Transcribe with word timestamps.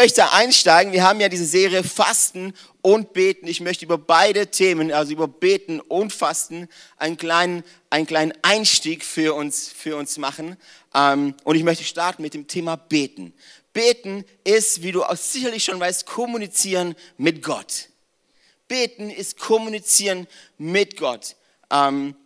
Ich 0.00 0.04
möchte 0.16 0.32
einsteigen. 0.32 0.94
Wir 0.94 1.04
haben 1.04 1.20
ja 1.20 1.28
diese 1.28 1.44
Serie 1.44 1.84
Fasten 1.84 2.54
und 2.80 3.12
Beten. 3.12 3.46
Ich 3.46 3.60
möchte 3.60 3.84
über 3.84 3.98
beide 3.98 4.46
Themen, 4.46 4.90
also 4.92 5.12
über 5.12 5.28
Beten 5.28 5.78
und 5.78 6.10
Fasten, 6.10 6.70
einen 6.96 7.18
kleinen, 7.18 7.62
einen 7.90 8.06
kleinen 8.06 8.32
Einstieg 8.40 9.04
für 9.04 9.34
uns, 9.34 9.68
für 9.68 9.96
uns 9.96 10.16
machen. 10.16 10.56
Ähm, 10.94 11.34
und 11.44 11.54
ich 11.54 11.64
möchte 11.64 11.84
starten 11.84 12.22
mit 12.22 12.32
dem 12.32 12.46
Thema 12.46 12.76
Beten. 12.76 13.34
Beten 13.74 14.24
ist, 14.42 14.82
wie 14.82 14.92
du 14.92 15.04
auch 15.04 15.18
sicherlich 15.18 15.64
schon 15.64 15.78
weißt, 15.78 16.06
kommunizieren 16.06 16.94
mit 17.18 17.42
Gott. 17.42 17.90
Beten 18.68 19.10
ist 19.10 19.38
kommunizieren 19.38 20.26
mit 20.56 20.96
Gott. 20.96 21.36
Ähm, 21.70 22.16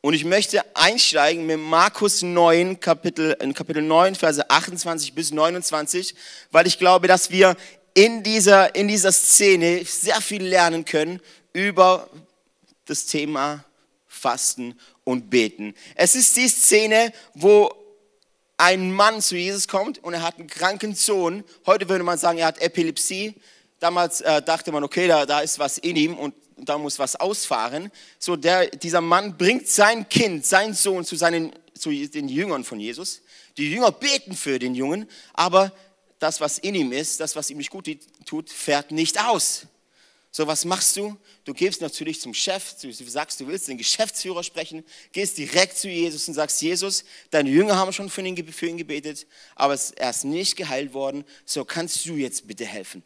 und 0.00 0.14
ich 0.14 0.24
möchte 0.24 0.64
einsteigen 0.76 1.46
mit 1.46 1.58
Markus 1.58 2.22
9, 2.22 2.78
Kapitel, 2.78 3.36
in 3.40 3.52
Kapitel 3.52 3.82
9, 3.82 4.14
Verse 4.14 4.48
28 4.48 5.14
bis 5.14 5.32
29, 5.32 6.14
weil 6.50 6.66
ich 6.66 6.78
glaube, 6.78 7.08
dass 7.08 7.30
wir 7.30 7.56
in 7.94 8.22
dieser, 8.22 8.74
in 8.76 8.86
dieser 8.86 9.10
Szene 9.10 9.84
sehr 9.84 10.20
viel 10.20 10.44
lernen 10.44 10.84
können 10.84 11.20
über 11.52 12.08
das 12.86 13.06
Thema 13.06 13.64
Fasten 14.06 14.78
und 15.02 15.30
Beten. 15.30 15.74
Es 15.96 16.14
ist 16.14 16.36
die 16.36 16.48
Szene, 16.48 17.12
wo 17.34 17.72
ein 18.56 18.92
Mann 18.92 19.20
zu 19.20 19.36
Jesus 19.36 19.66
kommt 19.66 20.02
und 20.02 20.14
er 20.14 20.22
hat 20.22 20.38
einen 20.38 20.48
kranken 20.48 20.94
Sohn. 20.94 21.44
Heute 21.66 21.88
würde 21.88 22.04
man 22.04 22.18
sagen, 22.18 22.38
er 22.38 22.46
hat 22.46 22.60
Epilepsie. 22.60 23.34
Damals 23.80 24.20
äh, 24.20 24.42
dachte 24.42 24.72
man, 24.72 24.82
okay, 24.84 25.06
da, 25.06 25.24
da 25.24 25.40
ist 25.40 25.58
was 25.58 25.78
in 25.78 25.96
ihm 25.96 26.18
und 26.18 26.34
da 26.56 26.78
muss 26.78 26.98
was 26.98 27.16
ausfahren. 27.16 27.90
So, 28.18 28.36
der, 28.36 28.66
dieser 28.66 29.00
Mann 29.00 29.36
bringt 29.36 29.68
sein 29.68 30.08
Kind, 30.08 30.44
sein 30.44 30.74
Sohn 30.74 31.04
zu, 31.04 31.16
seinen, 31.16 31.52
zu 31.74 31.90
den 31.90 32.28
Jüngern 32.28 32.64
von 32.64 32.80
Jesus. 32.80 33.22
Die 33.56 33.70
Jünger 33.70 33.92
beten 33.92 34.34
für 34.34 34.58
den 34.58 34.74
Jungen, 34.74 35.08
aber 35.32 35.72
das, 36.18 36.40
was 36.40 36.58
in 36.58 36.74
ihm 36.74 36.92
ist, 36.92 37.20
das, 37.20 37.36
was 37.36 37.50
ihm 37.50 37.58
nicht 37.58 37.70
gut 37.70 37.88
tut, 38.26 38.50
fährt 38.50 38.90
nicht 38.90 39.24
aus. 39.24 39.66
So, 40.30 40.46
was 40.46 40.64
machst 40.64 40.96
du? 40.96 41.16
Du 41.44 41.54
gehst 41.54 41.80
natürlich 41.80 42.20
zum 42.20 42.34
Chef, 42.34 42.74
du 42.82 42.92
sagst, 42.92 43.40
du 43.40 43.46
willst 43.46 43.68
den 43.68 43.78
Geschäftsführer 43.78 44.44
sprechen, 44.44 44.84
gehst 45.12 45.38
direkt 45.38 45.78
zu 45.78 45.88
Jesus 45.88 46.28
und 46.28 46.34
sagst, 46.34 46.60
Jesus, 46.60 47.04
deine 47.30 47.48
Jünger 47.48 47.76
haben 47.76 47.92
schon 47.92 48.10
für 48.10 48.20
ihn, 48.20 48.52
für 48.52 48.66
ihn 48.66 48.76
gebetet, 48.76 49.26
aber 49.54 49.78
er 49.96 50.10
ist 50.10 50.24
nicht 50.24 50.56
geheilt 50.56 50.92
worden, 50.92 51.24
so 51.44 51.64
kannst 51.64 52.04
du 52.04 52.14
jetzt 52.14 52.46
bitte 52.46 52.66
helfen. 52.66 53.02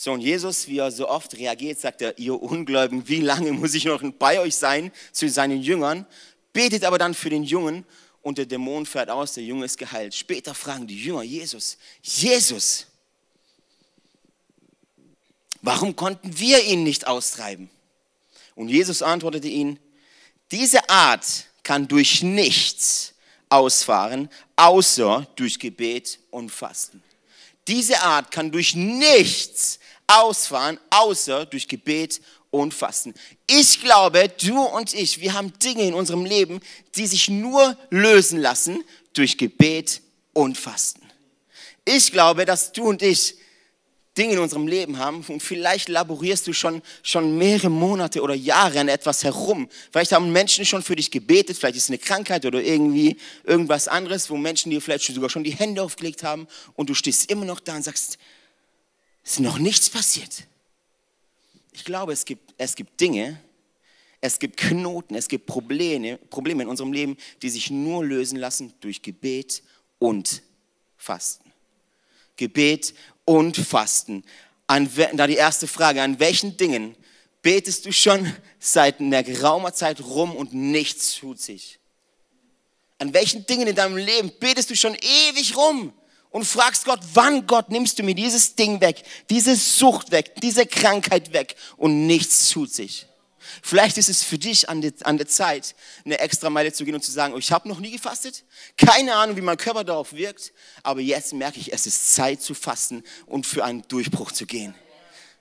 So, 0.00 0.12
und 0.12 0.20
Jesus, 0.20 0.68
wie 0.68 0.78
er 0.78 0.92
so 0.92 1.08
oft 1.08 1.36
reagiert, 1.36 1.80
sagt 1.80 2.02
er, 2.02 2.16
ihr 2.20 2.40
Ungläubigen, 2.40 3.08
wie 3.08 3.20
lange 3.20 3.50
muss 3.52 3.74
ich 3.74 3.84
noch 3.84 4.00
bei 4.16 4.38
euch 4.38 4.54
sein, 4.54 4.92
zu 5.10 5.28
seinen 5.28 5.60
Jüngern, 5.60 6.06
betet 6.52 6.84
aber 6.84 6.98
dann 6.98 7.14
für 7.14 7.30
den 7.30 7.42
Jungen 7.42 7.84
und 8.22 8.38
der 8.38 8.46
Dämon 8.46 8.86
fährt 8.86 9.10
aus, 9.10 9.34
der 9.34 9.42
Junge 9.42 9.64
ist 9.64 9.76
geheilt. 9.76 10.14
Später 10.14 10.54
fragen 10.54 10.86
die 10.86 11.02
Jünger 11.02 11.24
Jesus, 11.24 11.78
Jesus, 12.00 12.86
warum 15.62 15.96
konnten 15.96 16.38
wir 16.38 16.62
ihn 16.62 16.84
nicht 16.84 17.08
austreiben? 17.08 17.68
Und 18.54 18.68
Jesus 18.68 19.02
antwortete 19.02 19.48
ihnen, 19.48 19.80
diese 20.52 20.88
Art 20.88 21.26
kann 21.64 21.88
durch 21.88 22.22
nichts 22.22 23.14
ausfahren, 23.48 24.28
außer 24.54 25.26
durch 25.34 25.58
Gebet 25.58 26.20
und 26.30 26.50
Fasten. 26.50 27.02
Diese 27.66 28.00
Art 28.00 28.30
kann 28.30 28.50
durch 28.50 28.74
nichts 28.74 29.78
ausfahren, 30.08 30.80
außer 30.90 31.46
durch 31.46 31.68
Gebet 31.68 32.20
und 32.50 32.74
Fasten. 32.74 33.14
Ich 33.46 33.80
glaube, 33.80 34.28
du 34.28 34.60
und 34.60 34.94
ich, 34.94 35.20
wir 35.20 35.34
haben 35.34 35.52
Dinge 35.60 35.82
in 35.82 35.94
unserem 35.94 36.24
Leben, 36.24 36.60
die 36.96 37.06
sich 37.06 37.28
nur 37.28 37.76
lösen 37.90 38.40
lassen 38.40 38.82
durch 39.12 39.38
Gebet 39.38 40.00
und 40.32 40.58
Fasten. 40.58 41.02
Ich 41.84 42.10
glaube, 42.10 42.44
dass 42.44 42.72
du 42.72 42.84
und 42.84 43.02
ich 43.02 43.36
Dinge 44.16 44.32
in 44.32 44.38
unserem 44.40 44.66
Leben 44.66 44.98
haben 44.98 45.24
und 45.28 45.42
vielleicht 45.42 45.88
laborierst 45.88 46.46
du 46.48 46.52
schon, 46.52 46.82
schon 47.04 47.38
mehrere 47.38 47.70
Monate 47.70 48.20
oder 48.20 48.34
Jahre 48.34 48.80
an 48.80 48.88
etwas 48.88 49.22
herum. 49.22 49.68
Vielleicht 49.92 50.10
haben 50.10 50.32
Menschen 50.32 50.64
schon 50.64 50.82
für 50.82 50.96
dich 50.96 51.12
gebetet, 51.12 51.56
vielleicht 51.56 51.76
ist 51.76 51.84
es 51.84 51.90
eine 51.90 51.98
Krankheit 51.98 52.44
oder 52.44 52.60
irgendwie 52.60 53.16
irgendwas 53.44 53.86
anderes, 53.86 54.28
wo 54.28 54.36
Menschen 54.36 54.70
dir 54.70 54.82
vielleicht 54.82 55.04
sogar 55.04 55.30
schon 55.30 55.44
die 55.44 55.52
Hände 55.52 55.82
aufgelegt 55.82 56.24
haben 56.24 56.48
und 56.74 56.90
du 56.90 56.94
stehst 56.94 57.30
immer 57.30 57.44
noch 57.44 57.60
da 57.60 57.76
und 57.76 57.84
sagst, 57.84 58.18
ist 59.28 59.40
noch 59.40 59.58
nichts 59.58 59.90
passiert. 59.90 60.44
Ich 61.72 61.84
glaube, 61.84 62.12
es 62.12 62.24
gibt, 62.24 62.54
es 62.56 62.74
gibt 62.74 62.98
Dinge, 62.98 63.38
es 64.22 64.38
gibt 64.38 64.56
Knoten, 64.56 65.14
es 65.14 65.28
gibt 65.28 65.46
Probleme, 65.46 66.16
Probleme 66.16 66.62
in 66.62 66.68
unserem 66.68 66.92
Leben, 66.92 67.16
die 67.42 67.50
sich 67.50 67.70
nur 67.70 68.04
lösen 68.04 68.38
lassen 68.38 68.72
durch 68.80 69.02
Gebet 69.02 69.62
und 69.98 70.42
Fasten. 70.96 71.52
Gebet 72.36 72.94
und 73.26 73.56
Fasten. 73.58 74.24
An, 74.66 74.90
da 75.12 75.26
die 75.26 75.36
erste 75.36 75.66
Frage, 75.66 76.02
an 76.02 76.18
welchen 76.18 76.56
Dingen 76.56 76.96
betest 77.42 77.84
du 77.84 77.92
schon 77.92 78.32
seit 78.58 78.98
einer 78.98 79.22
geraumer 79.22 79.74
Zeit 79.74 80.00
rum 80.00 80.34
und 80.34 80.54
nichts 80.54 81.16
tut 81.16 81.38
sich? 81.40 81.78
An 82.98 83.12
welchen 83.12 83.44
Dingen 83.46 83.68
in 83.68 83.76
deinem 83.76 83.98
Leben 83.98 84.32
betest 84.40 84.70
du 84.70 84.74
schon 84.74 84.94
ewig 84.94 85.54
rum 85.54 85.92
und 86.30 86.44
fragst 86.44 86.84
Gott, 86.84 87.00
wann 87.14 87.46
Gott 87.46 87.70
nimmst 87.70 87.98
du 87.98 88.02
mir 88.02 88.14
dieses 88.14 88.54
Ding 88.54 88.80
weg, 88.80 89.02
diese 89.30 89.56
Sucht 89.56 90.10
weg, 90.10 90.34
diese 90.42 90.66
Krankheit 90.66 91.32
weg 91.32 91.56
und 91.76 92.06
nichts 92.06 92.50
tut 92.50 92.72
sich. 92.72 93.06
Vielleicht 93.62 93.96
ist 93.98 94.08
es 94.08 94.22
für 94.22 94.38
dich 94.38 94.68
an, 94.68 94.80
die, 94.80 94.92
an 95.02 95.16
der 95.16 95.26
Zeit, 95.26 95.74
eine 96.04 96.18
extra 96.18 96.50
Meile 96.50 96.72
zu 96.72 96.84
gehen 96.84 96.94
und 96.94 97.02
zu 97.02 97.10
sagen, 97.10 97.34
oh, 97.34 97.38
ich 97.38 97.50
habe 97.50 97.68
noch 97.68 97.80
nie 97.80 97.90
gefastet, 97.90 98.44
keine 98.76 99.14
Ahnung, 99.14 99.36
wie 99.36 99.40
mein 99.40 99.56
Körper 99.56 99.84
darauf 99.84 100.12
wirkt, 100.12 100.52
aber 100.82 101.00
jetzt 101.00 101.32
merke 101.32 101.58
ich, 101.58 101.72
es 101.72 101.86
ist 101.86 102.14
Zeit 102.14 102.42
zu 102.42 102.54
fasten 102.54 103.02
und 103.26 103.46
für 103.46 103.64
einen 103.64 103.82
Durchbruch 103.88 104.32
zu 104.32 104.46
gehen. 104.46 104.74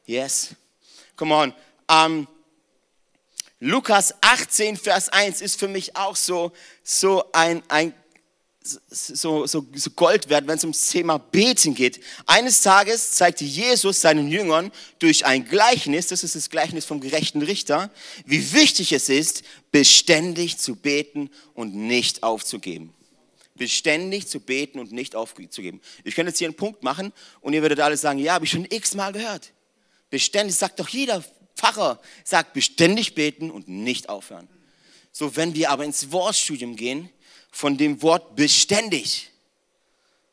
Yes. 0.05 0.55
Come 1.15 1.35
on. 1.35 1.53
Um, 1.89 2.27
Lukas 3.59 4.13
18, 4.21 4.77
Vers 4.77 5.09
1 5.09 5.41
ist 5.41 5.59
für 5.59 5.67
mich 5.67 5.95
auch 5.95 6.15
so, 6.15 6.51
so 6.83 7.31
ein, 7.31 7.63
ein 7.69 7.93
so, 8.89 9.45
so, 9.45 9.65
so 9.73 9.89
Gold 9.91 10.29
wert, 10.29 10.47
wenn 10.47 10.57
es 10.57 10.63
ums 10.63 10.89
Thema 10.89 11.17
Beten 11.17 11.73
geht. 11.73 11.99
Eines 12.25 12.61
Tages 12.61 13.11
zeigte 13.11 13.45
Jesus 13.45 14.01
seinen 14.01 14.29
Jüngern 14.29 14.71
durch 14.99 15.25
ein 15.25 15.47
Gleichnis, 15.47 16.07
das 16.07 16.23
ist 16.23 16.35
das 16.35 16.49
Gleichnis 16.49 16.85
vom 16.85 16.99
gerechten 16.99 17.41
Richter, 17.41 17.91
wie 18.25 18.53
wichtig 18.53 18.91
es 18.91 19.09
ist, 19.09 19.43
beständig 19.71 20.57
zu 20.57 20.75
beten 20.75 21.29
und 21.53 21.75
nicht 21.75 22.23
aufzugeben. 22.23 22.93
Beständig 23.55 24.27
zu 24.27 24.39
beten 24.39 24.79
und 24.79 24.91
nicht 24.91 25.15
aufzugeben. 25.15 25.81
Ich 26.03 26.15
könnte 26.15 26.29
jetzt 26.29 26.37
hier 26.37 26.47
einen 26.47 26.55
Punkt 26.55 26.83
machen 26.83 27.11
und 27.41 27.53
ihr 27.53 27.61
würdet 27.61 27.79
alle 27.79 27.97
sagen, 27.97 28.19
ja, 28.19 28.33
habe 28.33 28.45
ich 28.45 28.51
schon 28.51 28.65
x-mal 28.69 29.13
gehört. 29.13 29.53
Beständig, 30.09 30.55
sagt 30.55 30.79
doch 30.79 30.89
jeder 30.89 31.23
Pfarrer, 31.55 31.99
sagt 32.23 32.53
beständig 32.53 33.15
beten 33.15 33.49
und 33.49 33.67
nicht 33.67 34.09
aufhören. 34.09 34.47
So, 35.11 35.35
wenn 35.35 35.55
wir 35.55 35.71
aber 35.71 35.83
ins 35.83 36.11
Wortstudium 36.11 36.75
gehen, 36.75 37.09
von 37.51 37.77
dem 37.77 38.01
Wort 38.01 38.35
beständig, 38.35 39.31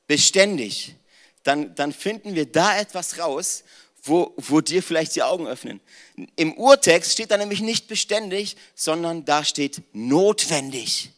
beständig, 0.06 0.94
dann, 1.42 1.74
dann 1.74 1.92
finden 1.92 2.34
wir 2.34 2.46
da 2.46 2.78
etwas 2.78 3.18
raus, 3.18 3.64
wo, 4.02 4.34
wo 4.36 4.60
dir 4.60 4.82
vielleicht 4.82 5.16
die 5.16 5.22
Augen 5.22 5.46
öffnen. 5.46 5.80
Im 6.36 6.54
Urtext 6.54 7.12
steht 7.12 7.30
da 7.30 7.36
nämlich 7.36 7.60
nicht 7.60 7.88
beständig, 7.88 8.56
sondern 8.74 9.24
da 9.24 9.44
steht 9.44 9.82
notwendig. 9.92 11.10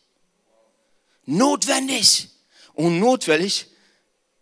Notwendig. 1.25 2.29
Und 2.75 3.01
notwendig 3.01 3.67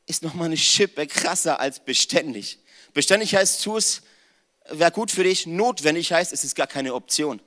ist 0.07 0.23
nochmal 0.23 0.47
eine 0.47 0.57
Schippe 0.57 1.07
krasser 1.07 1.59
als 1.61 1.81
beständig. 1.81 2.59
Beständig 2.93 3.35
heißt, 3.35 3.63
tu 3.63 3.77
es, 3.79 4.03
wäre 4.69 4.91
gut 4.91 5.11
für 5.11 5.25
dich. 5.25 5.47
Notwendig 5.47 6.13
heißt, 6.13 6.33
es 6.33 6.45
ist 6.45 6.55
gar 6.55 6.67
keine 6.67 6.95
Option. 6.95 7.41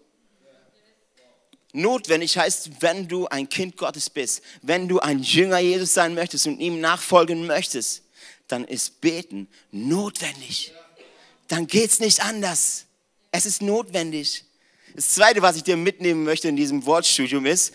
Notwendig 1.77 2.35
heißt, 2.35 2.81
wenn 2.81 3.07
du 3.07 3.27
ein 3.27 3.47
Kind 3.49 3.77
Gottes 3.77 4.09
bist, 4.09 4.41
wenn 4.63 4.87
du 4.87 4.99
ein 4.99 5.19
Jünger 5.19 5.59
Jesus 5.59 5.93
sein 5.93 6.15
möchtest 6.15 6.47
und 6.47 6.59
ihm 6.59 6.79
nachfolgen 6.79 7.45
möchtest, 7.45 8.01
dann 8.47 8.65
ist 8.65 8.99
Beten 8.99 9.47
notwendig. 9.71 10.73
Dann 11.47 11.67
geht's 11.67 11.99
nicht 11.99 12.23
anders. 12.23 12.85
Es 13.31 13.45
ist 13.45 13.61
notwendig. 13.61 14.43
Das 14.95 15.11
Zweite, 15.11 15.43
was 15.43 15.55
ich 15.55 15.63
dir 15.63 15.77
mitnehmen 15.77 16.23
möchte 16.23 16.47
in 16.47 16.55
diesem 16.55 16.83
Wortstudium 16.87 17.45
ist, 17.45 17.73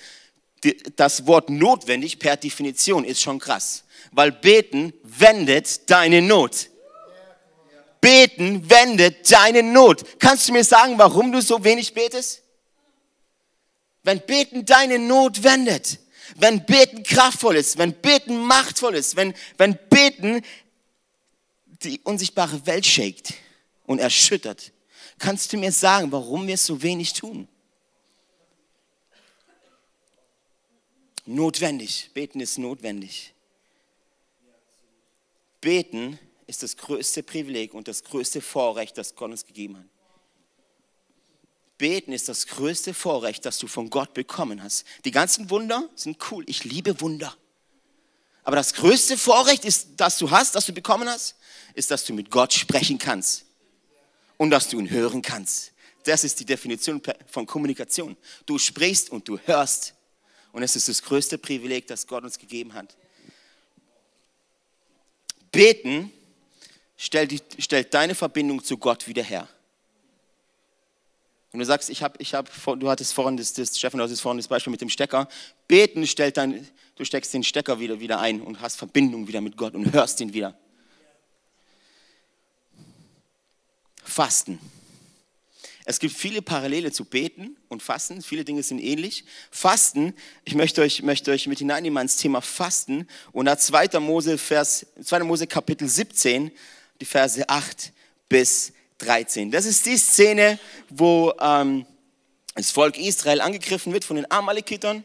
das 0.97 1.25
Wort 1.29 1.49
notwendig 1.49 2.19
per 2.19 2.37
Definition 2.37 3.05
ist 3.05 3.23
schon 3.23 3.39
krass, 3.39 3.85
weil 4.11 4.33
Beten 4.33 4.93
wendet 5.05 5.89
deine 5.89 6.23
Not. 6.23 6.71
Beten 8.01 8.69
wendet 8.69 9.31
deine 9.31 9.63
Not. 9.63 10.19
Kannst 10.19 10.49
du 10.49 10.53
mir 10.53 10.65
sagen, 10.65 10.99
warum 10.99 11.31
du 11.31 11.41
so 11.41 11.63
wenig 11.63 11.95
betest? 11.95 12.42
Wenn 14.03 14.21
Beten 14.21 14.65
deine 14.65 14.99
Not 14.99 15.43
wendet, 15.43 15.99
wenn 16.37 16.65
Beten 16.65 17.03
kraftvoll 17.03 17.57
ist, 17.57 17.79
wenn 17.79 17.93
Beten 17.95 18.39
machtvoll 18.39 18.95
ist, 18.95 19.17
wenn, 19.17 19.35
wenn 19.59 19.79
Beten 19.89 20.43
die 21.83 22.01
unsichtbare 22.01 22.65
Welt 22.67 22.87
shakt 22.87 23.35
und 23.87 23.99
erschüttert, 23.99 24.73
kannst 25.19 25.53
du 25.53 25.57
mir 25.57 25.73
sagen, 25.73 26.11
warum 26.11 26.47
wir 26.47 26.55
es 26.55 26.67
so 26.67 26.83
wenig 26.83 27.13
tun? 27.13 27.49
Notwendig. 31.25 32.11
Beten 32.15 32.41
ist 32.41 32.59
notwendig. 32.59 33.33
Beten 35.61 36.19
ist 36.49 36.65
das 36.65 36.77
größte 36.77 37.23
Privileg 37.23 37.73
und 37.73 37.87
das 37.87 38.03
größte 38.03 38.41
Vorrecht, 38.41 38.99
das 38.99 39.15
Gott 39.15 39.31
uns 39.31 39.47
gegeben 39.47 39.79
hat. 39.79 39.92
Beten 41.79 42.13
ist 42.13 42.29
das 42.29 42.47
größte 42.47 42.95
Vorrecht, 42.95 43.45
das 43.45 43.59
du 43.59 43.67
von 43.67 43.91
Gott 43.91 44.15
bekommen 44.15 44.63
hast. 44.63 44.85
Die 45.05 45.11
ganzen 45.11 45.51
Wunder 45.51 45.89
sind 45.95 46.19
cool. 46.31 46.45
Ich 46.47 46.65
liebe 46.65 47.01
Wunder. 47.01 47.37
Aber 48.45 48.57
das 48.57 48.75
größte 48.75 49.17
Vorrecht, 49.17 49.65
ist, 49.65 49.89
das 49.97 50.19
du 50.19 50.31
hast, 50.31 50.55
das 50.55 50.67
du 50.67 50.73
bekommen 50.73 51.09
hast, 51.09 51.37
ist, 51.75 51.91
dass 51.91 52.05
du 52.05 52.13
mit 52.13 52.31
Gott 52.31 52.53
sprechen 52.53 52.99
kannst 52.99 53.45
und 54.37 54.51
dass 54.51 54.69
du 54.69 54.79
ihn 54.79 54.91
hören 54.91 55.23
kannst. 55.23 55.73
Das 56.05 56.25
ist 56.25 56.41
die 56.41 56.45
Definition 56.45 57.01
von 57.31 57.47
Kommunikation. 57.47 58.17
Du 58.47 58.59
sprichst 58.59 59.11
und 59.11 59.29
du 59.29 59.39
hörst. 59.39 59.95
Und 60.53 60.63
es 60.63 60.77
ist 60.77 60.89
das 60.89 61.03
größte 61.03 61.39
Privileg, 61.39 61.87
das 61.87 62.07
Gott 62.07 62.25
uns 62.25 62.39
gegeben 62.39 62.75
hat. 62.75 62.97
Beten 65.51 66.13
stellt, 66.97 67.43
stellt 67.59 67.95
deine 67.95 68.15
Verbindung 68.15 68.63
zu 68.63 68.77
Gott 68.77 69.07
wieder 69.07 69.23
her. 69.23 69.49
Und 71.53 71.59
du 71.59 71.67
sagst, 71.67 71.91
ich 71.91 72.03
hab, 72.03 72.19
ich 72.21 72.35
hab, 72.35 72.51
du 72.79 72.89
hattest 72.89 73.13
vorhin 73.13 73.37
das, 73.37 73.53
das 73.53 73.79
Stefan, 73.79 73.99
du 73.99 74.05
hattest 74.05 74.23
vorhin 74.23 74.39
das 74.39 74.49
Beispiel 74.49 74.71
mit 74.71 74.81
dem 74.81 74.89
Stecker. 74.89 75.29
Beten 75.69 76.07
stellt 76.07 76.39
dein, 76.39 76.67
du 76.97 77.05
steckst 77.05 77.35
den 77.35 77.45
Stecker 77.45 77.79
wieder, 77.79 78.01
wieder 78.01 78.21
ein 78.21 78.41
und 78.41 78.61
hast 78.61 78.77
Verbindung 78.77 79.29
wieder 79.29 79.43
mit 79.43 79.57
Gott 79.59 79.75
und 79.75 79.93
hörst 79.93 80.21
ihn 80.23 80.33
wieder. 80.33 80.59
Fasten. 84.03 84.59
Es 85.85 85.99
gibt 85.99 86.15
viele 86.15 86.43
Parallele 86.43 86.93
zu 86.93 87.05
Beten 87.05 87.57
und 87.69 87.83
Fasten. 87.83 88.23
Viele 88.23 88.45
Dinge 88.45 88.63
sind 88.63 88.79
ähnlich. 88.79 89.25
Fasten, 89.51 90.15
ich 90.45 90.55
möchte 90.55 90.81
euch, 90.81 91.03
möchte 91.03 91.33
euch 91.33 91.49
mit 91.49 91.59
hineinnehmen 91.59 92.03
ins 92.03 92.17
Thema 92.17 92.41
Fasten. 92.41 93.09
Und 93.33 93.47
da 93.47 93.59
2. 93.59 93.99
Mose, 93.99 94.39
Vers, 94.39 94.87
2. 95.03 95.21
Mose 95.25 95.47
Kapitel 95.47 95.89
17, 95.89 96.53
die 97.01 97.05
Verse 97.05 97.49
8 97.49 97.93
bis 98.29 98.73
13. 99.05 99.51
Das 99.51 99.67
ist 99.67 99.85
die 99.87 99.97
Szene, 99.97 100.59
wo 100.89 101.33
ähm, 101.41 101.87
das 102.55 102.71
Volk 102.71 102.99
Israel 102.99 103.41
angegriffen 103.41 103.93
wird 103.93 104.05
von 104.05 104.17
den 104.17 104.31
Amalekitern. 104.31 105.05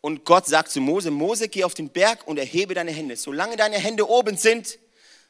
Und 0.00 0.24
Gott 0.24 0.46
sagt 0.46 0.70
zu 0.70 0.80
Mose, 0.80 1.10
Mose, 1.10 1.48
geh 1.48 1.64
auf 1.64 1.74
den 1.74 1.90
Berg 1.90 2.26
und 2.26 2.38
erhebe 2.38 2.74
deine 2.74 2.90
Hände. 2.90 3.16
Solange 3.16 3.56
deine 3.56 3.76
Hände 3.76 4.08
oben 4.08 4.36
sind, 4.36 4.78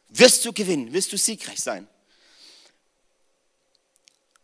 wirst 0.09 0.45
du 0.45 0.53
gewinnen, 0.53 0.93
wirst 0.93 1.13
du 1.13 1.19
siegreich 1.19 1.61
sein. 1.61 1.89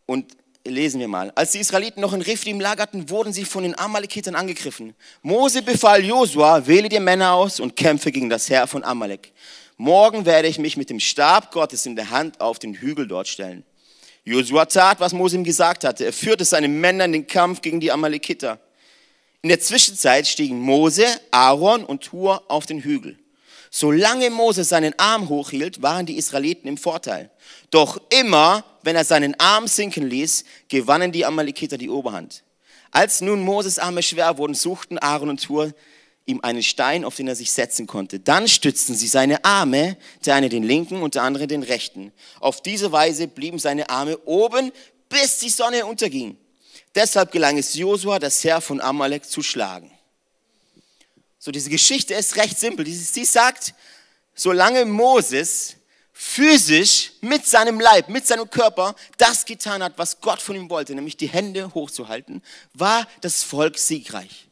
Und 0.05 0.35
lesen 0.69 0.99
wir 0.99 1.07
mal. 1.07 1.31
Als 1.35 1.51
die 1.51 1.59
Israeliten 1.59 2.01
noch 2.01 2.13
in 2.13 2.21
Rifdim 2.21 2.59
lagerten, 2.59 3.09
wurden 3.09 3.33
sie 3.33 3.45
von 3.45 3.63
den 3.63 3.77
Amalekitern 3.77 4.35
angegriffen. 4.35 4.95
Mose 5.21 5.61
befahl 5.61 6.03
Josua, 6.03 6.65
wähle 6.67 6.89
dir 6.89 6.99
Männer 6.99 7.33
aus 7.33 7.59
und 7.59 7.75
kämpfe 7.75 8.11
gegen 8.11 8.29
das 8.29 8.49
Heer 8.49 8.67
von 8.67 8.83
Amalek. 8.83 9.33
Morgen 9.77 10.25
werde 10.25 10.47
ich 10.47 10.57
mich 10.59 10.77
mit 10.77 10.89
dem 10.89 10.99
Stab 10.99 11.51
Gottes 11.51 11.85
in 11.85 11.95
der 11.95 12.09
Hand 12.09 12.41
auf 12.41 12.59
den 12.59 12.73
Hügel 12.73 13.07
dort 13.07 13.27
stellen. 13.27 13.63
Josua 14.23 14.65
tat, 14.65 14.99
was 14.99 15.13
Mose 15.13 15.37
ihm 15.37 15.43
gesagt 15.43 15.83
hatte. 15.83 16.05
Er 16.05 16.13
führte 16.13 16.43
seine 16.43 16.67
Männer 16.67 17.05
in 17.05 17.13
den 17.13 17.27
Kampf 17.27 17.61
gegen 17.61 17.79
die 17.79 17.91
Amalekiter. 17.91 18.59
In 19.41 19.49
der 19.49 19.59
Zwischenzeit 19.59 20.27
stiegen 20.27 20.59
Mose, 20.59 21.05
Aaron 21.31 21.85
und 21.85 22.11
Hur 22.11 22.43
auf 22.49 22.65
den 22.65 22.81
Hügel. 22.81 23.17
Solange 23.69 24.29
Mose 24.29 24.63
seinen 24.63 24.97
Arm 24.97 25.29
hochhielt, 25.29 25.81
waren 25.81 26.05
die 26.05 26.17
Israeliten 26.17 26.67
im 26.67 26.77
Vorteil. 26.77 27.29
Doch 27.69 27.99
immer, 28.09 28.63
wenn 28.83 28.95
er 28.95 29.05
seinen 29.05 29.39
Arm 29.39 29.67
sinken 29.67 30.07
ließ, 30.07 30.45
gewannen 30.69 31.11
die 31.11 31.25
Amalekiter 31.25 31.77
die 31.77 31.89
Oberhand. 31.89 32.43
Als 32.91 33.21
nun 33.21 33.41
Moses 33.41 33.79
Arme 33.79 34.01
schwer 34.01 34.37
wurden, 34.37 34.53
suchten 34.53 34.97
Aaron 34.97 35.29
und 35.29 35.49
Hur 35.49 35.73
ihm 36.25 36.41
einen 36.41 36.63
Stein, 36.63 37.05
auf 37.05 37.15
den 37.15 37.27
er 37.27 37.35
sich 37.35 37.51
setzen 37.51 37.87
konnte. 37.87 38.19
Dann 38.19 38.47
stützten 38.47 38.95
sie 38.95 39.07
seine 39.07 39.43
Arme, 39.45 39.97
der 40.25 40.35
eine 40.35 40.49
den 40.49 40.63
linken 40.63 41.01
und 41.01 41.15
der 41.15 41.23
andere 41.23 41.47
den 41.47 41.63
rechten. 41.63 42.11
Auf 42.39 42.61
diese 42.61 42.91
Weise 42.91 43.27
blieben 43.27 43.59
seine 43.59 43.89
Arme 43.89 44.17
oben, 44.25 44.71
bis 45.09 45.39
die 45.39 45.49
Sonne 45.49 45.85
unterging. 45.85 46.37
Deshalb 46.93 47.31
gelang 47.31 47.57
es 47.57 47.73
Josua, 47.75 48.19
das 48.19 48.43
Heer 48.43 48.59
von 48.59 48.81
Amalek 48.81 49.25
zu 49.25 49.41
schlagen. 49.41 49.91
So, 51.47 51.51
diese 51.53 51.69
Geschichte 51.69 52.13
ist 52.13 52.35
recht 52.35 52.59
simpel. 52.59 52.85
Sie 52.85 53.23
sagt, 53.23 53.73
solange 54.35 54.83
Moses 54.83 55.77
physisch 56.11 57.13
mit 57.21 57.45
seinem 57.45 57.79
Leib, 57.79 58.09
mit 58.09 58.27
seinem 58.27 58.49
Körper 58.49 58.93
das 59.17 59.45
getan 59.45 59.81
hat, 59.81 59.93
was 59.95 60.19
Gott 60.19 60.41
von 60.41 60.57
ihm 60.57 60.69
wollte, 60.69 60.93
nämlich 60.93 61.15
die 61.15 61.29
Hände 61.29 61.73
hochzuhalten, 61.73 62.43
war 62.73 63.07
das 63.21 63.43
Volk 63.43 63.77
siegreich. 63.77 64.49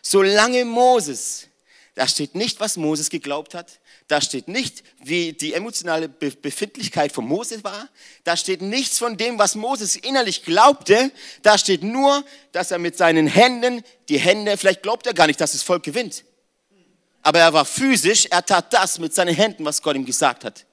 Solange 0.00 0.64
Moses, 0.64 1.48
da 1.94 2.08
steht 2.08 2.34
nicht, 2.34 2.60
was 2.60 2.78
Moses 2.78 3.10
geglaubt 3.10 3.52
hat, 3.52 3.78
da 4.08 4.20
steht 4.20 4.46
nicht, 4.46 4.84
wie 5.02 5.32
die 5.32 5.52
emotionale 5.52 6.08
Befindlichkeit 6.08 7.10
von 7.10 7.26
Moses 7.26 7.64
war. 7.64 7.88
Da 8.22 8.36
steht 8.36 8.62
nichts 8.62 8.98
von 8.98 9.16
dem, 9.16 9.36
was 9.38 9.56
Moses 9.56 9.96
innerlich 9.96 10.44
glaubte. 10.44 11.10
Da 11.42 11.58
steht 11.58 11.82
nur, 11.82 12.24
dass 12.52 12.70
er 12.70 12.78
mit 12.78 12.96
seinen 12.96 13.26
Händen, 13.26 13.82
die 14.08 14.18
Hände, 14.18 14.56
vielleicht 14.56 14.84
glaubt 14.84 15.08
er 15.08 15.14
gar 15.14 15.26
nicht, 15.26 15.40
dass 15.40 15.52
das 15.52 15.62
Volk 15.62 15.82
gewinnt. 15.82 16.24
Aber 17.22 17.40
er 17.40 17.52
war 17.52 17.64
physisch, 17.64 18.26
er 18.26 18.46
tat 18.46 18.72
das 18.72 19.00
mit 19.00 19.12
seinen 19.12 19.34
Händen, 19.34 19.64
was 19.64 19.82
Gott 19.82 19.96
ihm 19.96 20.06
gesagt 20.06 20.44
hat. 20.44 20.64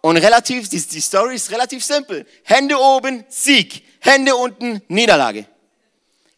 Und 0.00 0.16
relativ, 0.16 0.70
die, 0.70 0.80
die 0.80 1.00
Story 1.02 1.34
ist 1.34 1.50
relativ 1.50 1.84
simpel. 1.84 2.26
Hände 2.44 2.78
oben, 2.78 3.24
Sieg. 3.28 3.82
Hände 4.00 4.34
unten, 4.34 4.80
Niederlage. 4.88 5.44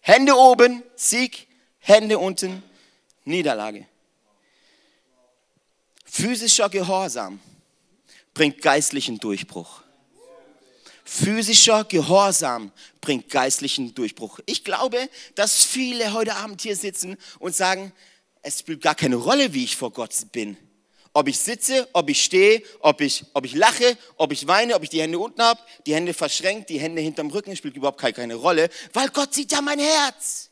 Hände 0.01 0.35
oben, 0.35 0.83
Sieg. 0.97 1.47
Hände 1.79 2.19
unten, 2.19 2.65
Niederlage. 3.25 3.87
Physischer 6.13 6.69
Gehorsam 6.69 7.39
bringt 8.35 8.61
geistlichen 8.61 9.21
Durchbruch. 9.21 9.83
Physischer 11.05 11.85
Gehorsam 11.85 12.73
bringt 13.01 13.31
geistlichen 13.31 13.95
Durchbruch. 13.95 14.41
Ich 14.47 14.65
glaube, 14.65 15.09
dass 15.37 15.65
viele 15.65 16.13
heute 16.13 16.35
Abend 16.35 16.63
hier 16.63 16.75
sitzen 16.75 17.17
und 17.39 17.55
sagen, 17.55 17.93
es 18.43 18.59
spielt 18.59 18.83
gar 18.83 18.97
keine 18.97 19.17
Rolle, 19.17 19.55
wie 19.55 19.63
ich 19.63 19.77
vor 19.77 19.93
Gott 19.93 20.13
bin. 20.33 20.57
Ob 21.13 21.29
ich 21.29 21.39
sitze, 21.39 21.89
ob 21.93 22.11
ich 22.11 22.25
stehe, 22.25 22.61
ob 22.81 23.01
ich, 23.01 23.25
ob 23.33 23.45
ich 23.45 23.55
lache, 23.55 23.97
ob 24.17 24.33
ich 24.33 24.49
weine, 24.49 24.75
ob 24.75 24.83
ich 24.83 24.91
die 24.91 25.01
Hände 25.01 25.19
unten 25.19 25.41
habe, 25.41 25.61
die 25.87 25.95
Hände 25.95 26.13
verschränkt, 26.13 26.71
die 26.71 26.81
Hände 26.81 27.03
hinterm 27.03 27.31
Rücken, 27.31 27.55
spielt 27.55 27.77
überhaupt 27.77 28.01
keine 28.01 28.35
Rolle, 28.35 28.69
weil 28.93 29.11
Gott 29.11 29.33
sieht 29.33 29.53
ja 29.53 29.61
mein 29.61 29.79
Herz. 29.79 30.50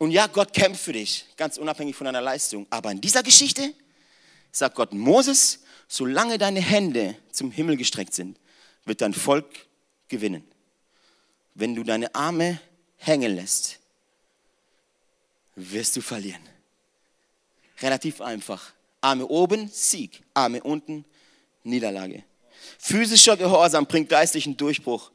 Und 0.00 0.12
ja, 0.12 0.28
Gott 0.28 0.54
kämpft 0.54 0.82
für 0.82 0.94
dich, 0.94 1.26
ganz 1.36 1.58
unabhängig 1.58 1.94
von 1.94 2.06
deiner 2.06 2.22
Leistung. 2.22 2.66
Aber 2.70 2.90
in 2.90 3.02
dieser 3.02 3.22
Geschichte 3.22 3.74
sagt 4.50 4.74
Gott 4.74 4.94
Moses, 4.94 5.60
solange 5.88 6.38
deine 6.38 6.62
Hände 6.62 7.16
zum 7.30 7.50
Himmel 7.50 7.76
gestreckt 7.76 8.14
sind, 8.14 8.38
wird 8.86 9.02
dein 9.02 9.12
Volk 9.12 9.46
gewinnen. 10.08 10.50
Wenn 11.54 11.74
du 11.74 11.82
deine 11.82 12.14
Arme 12.14 12.58
hängen 12.96 13.36
lässt, 13.36 13.78
wirst 15.54 15.96
du 15.96 16.00
verlieren. 16.00 16.48
Relativ 17.82 18.22
einfach. 18.22 18.72
Arme 19.02 19.26
oben, 19.26 19.68
Sieg. 19.68 20.22
Arme 20.32 20.62
unten, 20.62 21.04
Niederlage. 21.62 22.24
Physischer 22.78 23.36
Gehorsam 23.36 23.84
bringt 23.84 24.08
geistlichen 24.08 24.56
Durchbruch. 24.56 25.10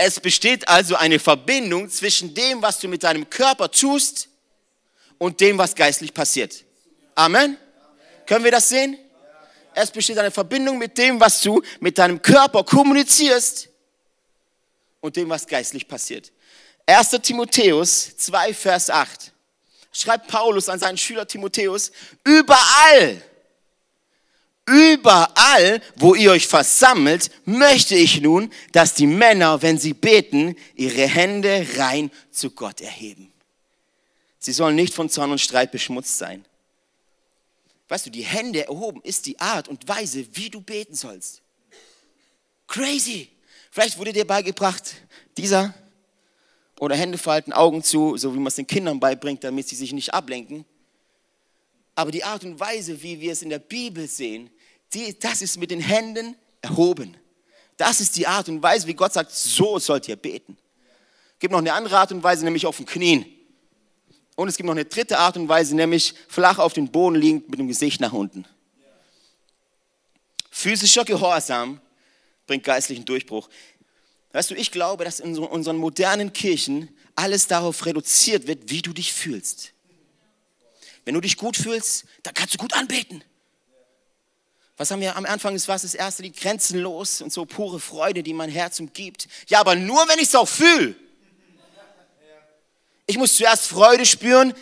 Es 0.00 0.20
besteht 0.20 0.68
also 0.68 0.94
eine 0.94 1.18
Verbindung 1.18 1.90
zwischen 1.90 2.32
dem, 2.32 2.62
was 2.62 2.78
du 2.78 2.86
mit 2.86 3.02
deinem 3.02 3.28
Körper 3.28 3.68
tust 3.68 4.28
und 5.18 5.40
dem, 5.40 5.58
was 5.58 5.74
geistlich 5.74 6.14
passiert. 6.14 6.64
Amen. 7.16 7.58
Können 8.24 8.44
wir 8.44 8.52
das 8.52 8.68
sehen? 8.68 8.96
Es 9.74 9.90
besteht 9.90 10.16
eine 10.18 10.30
Verbindung 10.30 10.78
mit 10.78 10.96
dem, 10.96 11.18
was 11.18 11.40
du 11.40 11.60
mit 11.80 11.98
deinem 11.98 12.22
Körper 12.22 12.62
kommunizierst 12.62 13.70
und 15.00 15.16
dem, 15.16 15.28
was 15.30 15.44
geistlich 15.44 15.88
passiert. 15.88 16.30
1. 16.86 17.10
Timotheus 17.20 18.16
2, 18.18 18.54
Vers 18.54 18.90
8 18.90 19.32
schreibt 19.90 20.28
Paulus 20.28 20.68
an 20.68 20.78
seinen 20.78 20.96
Schüler 20.96 21.26
Timotheus, 21.26 21.90
überall 22.22 23.20
Überall, 24.68 25.80
wo 25.96 26.14
ihr 26.14 26.30
euch 26.30 26.46
versammelt, 26.46 27.30
möchte 27.46 27.94
ich 27.94 28.20
nun, 28.20 28.52
dass 28.72 28.94
die 28.94 29.06
Männer, 29.06 29.62
wenn 29.62 29.78
sie 29.78 29.94
beten, 29.94 30.56
ihre 30.74 31.06
Hände 31.06 31.66
rein 31.76 32.10
zu 32.30 32.50
Gott 32.50 32.82
erheben. 32.82 33.32
Sie 34.38 34.52
sollen 34.52 34.76
nicht 34.76 34.92
von 34.92 35.08
Zorn 35.08 35.30
und 35.30 35.40
Streit 35.40 35.72
beschmutzt 35.72 36.18
sein. 36.18 36.44
Weißt 37.88 38.04
du, 38.04 38.10
die 38.10 38.22
Hände 38.22 38.66
erhoben 38.66 39.00
ist 39.02 39.24
die 39.24 39.40
Art 39.40 39.68
und 39.68 39.88
Weise, 39.88 40.26
wie 40.32 40.50
du 40.50 40.60
beten 40.60 40.94
sollst. 40.94 41.40
Crazy. 42.66 43.30
Vielleicht 43.70 43.98
wurde 43.98 44.12
dir 44.12 44.26
beigebracht, 44.26 44.96
dieser 45.36 45.74
oder 46.78 46.94
Hände 46.94 47.18
falten, 47.18 47.52
Augen 47.52 47.82
zu, 47.82 48.16
so 48.16 48.34
wie 48.34 48.38
man 48.38 48.48
es 48.48 48.56
den 48.56 48.66
Kindern 48.66 49.00
beibringt, 49.00 49.42
damit 49.42 49.68
sie 49.68 49.76
sich 49.76 49.92
nicht 49.92 50.12
ablenken. 50.12 50.64
Aber 51.94 52.12
die 52.12 52.22
Art 52.22 52.44
und 52.44 52.60
Weise, 52.60 53.02
wie 53.02 53.20
wir 53.20 53.32
es 53.32 53.42
in 53.42 53.48
der 53.48 53.58
Bibel 53.58 54.06
sehen, 54.06 54.50
die, 54.94 55.18
das 55.18 55.42
ist 55.42 55.58
mit 55.58 55.70
den 55.70 55.80
Händen 55.80 56.36
erhoben. 56.62 57.16
Das 57.76 58.00
ist 58.00 58.16
die 58.16 58.26
Art 58.26 58.48
und 58.48 58.62
Weise, 58.62 58.86
wie 58.86 58.94
Gott 58.94 59.12
sagt, 59.12 59.30
so 59.30 59.78
sollt 59.78 60.08
ihr 60.08 60.16
beten. 60.16 60.56
Es 61.34 61.40
gibt 61.40 61.52
noch 61.52 61.60
eine 61.60 61.72
andere 61.72 61.98
Art 61.98 62.10
und 62.10 62.22
Weise, 62.22 62.44
nämlich 62.44 62.66
auf 62.66 62.76
den 62.76 62.86
Knien. 62.86 63.26
Und 64.34 64.48
es 64.48 64.56
gibt 64.56 64.66
noch 64.66 64.74
eine 64.74 64.84
dritte 64.84 65.18
Art 65.18 65.36
und 65.36 65.48
Weise, 65.48 65.76
nämlich 65.76 66.14
flach 66.28 66.58
auf 66.58 66.72
dem 66.72 66.88
Boden 66.88 67.16
liegend 67.16 67.48
mit 67.48 67.58
dem 67.58 67.68
Gesicht 67.68 68.00
nach 68.00 68.12
unten. 68.12 68.44
Physischer 70.50 71.04
Gehorsam 71.04 71.80
bringt 72.46 72.64
geistlichen 72.64 73.04
Durchbruch. 73.04 73.48
Weißt 74.32 74.50
du, 74.50 74.54
ich 74.54 74.72
glaube, 74.72 75.04
dass 75.04 75.20
in 75.20 75.38
unseren 75.38 75.76
modernen 75.76 76.32
Kirchen 76.32 76.88
alles 77.14 77.46
darauf 77.46 77.86
reduziert 77.86 78.46
wird, 78.46 78.70
wie 78.70 78.82
du 78.82 78.92
dich 78.92 79.12
fühlst. 79.12 79.72
Wenn 81.04 81.14
du 81.14 81.20
dich 81.20 81.36
gut 81.36 81.56
fühlst, 81.56 82.04
dann 82.22 82.34
kannst 82.34 82.54
du 82.54 82.58
gut 82.58 82.74
anbeten. 82.74 83.24
Was 84.78 84.92
haben 84.92 85.00
wir 85.00 85.16
am 85.16 85.26
Anfang 85.26 85.54
des 85.54 85.66
was 85.66 85.82
das 85.82 85.94
erste 85.94 86.22
Lied 86.22 86.36
grenzenlos 86.36 87.20
und 87.20 87.32
so 87.32 87.44
pure 87.44 87.80
Freude, 87.80 88.22
die 88.22 88.32
mein 88.32 88.48
Herz 88.48 88.78
umgibt. 88.78 89.26
Ja, 89.48 89.58
aber 89.60 89.74
nur 89.74 90.08
wenn 90.08 90.18
ich 90.18 90.28
es 90.28 90.34
auch 90.36 90.48
fühle. 90.48 90.94
Ich 93.06 93.18
muss 93.18 93.36
zuerst 93.36 93.66
Freude 93.66 94.06
spüren, 94.06 94.54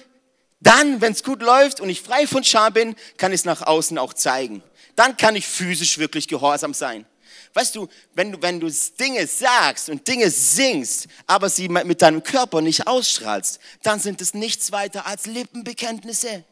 dann, 0.61 1.03
wenn 1.03 1.13
es 1.13 1.23
gut 1.23 1.43
läuft 1.43 1.81
und 1.81 1.91
ich 1.91 2.01
frei 2.01 2.27
von 2.27 2.43
Scham 2.43 2.73
bin, 2.73 2.97
kann 3.19 3.33
ich 3.33 3.41
es 3.41 3.45
nach 3.45 3.63
außen 3.63 3.99
auch 3.99 4.15
zeigen. 4.15 4.63
Dann 4.95 5.19
kann 5.19 5.37
ich 5.37 5.47
physisch 5.47 5.99
wirklich 5.99 6.29
gehorsam 6.29 6.73
sein. 6.73 7.05
Weißt 7.53 7.75
du, 7.75 7.89
wenn 8.15 8.33
du, 8.33 8.41
wenn 8.41 8.61
du 8.61 8.71
Dinge 8.99 9.27
sagst 9.27 9.91
und 9.91 10.07
Dinge 10.09 10.31
singst, 10.31 11.09
aber 11.27 11.51
sie 11.51 11.69
mit 11.69 12.01
deinem 12.01 12.23
Körper 12.23 12.63
nicht 12.63 12.87
ausstrahlst, 12.87 13.61
dann 13.83 14.01
sind 14.01 14.21
es 14.23 14.33
nichts 14.33 14.73
weiter 14.73 15.07
als 15.07 15.27
Lippenbekenntnisse. 15.27 16.45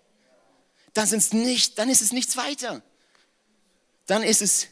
Dann, 0.92 1.06
sind's 1.06 1.32
nicht, 1.32 1.78
dann 1.78 1.88
ist 1.88 2.02
es 2.02 2.12
nichts 2.12 2.36
weiter. 2.36 2.82
Dann 4.06 4.22
ist 4.22 4.42
es, 4.42 4.68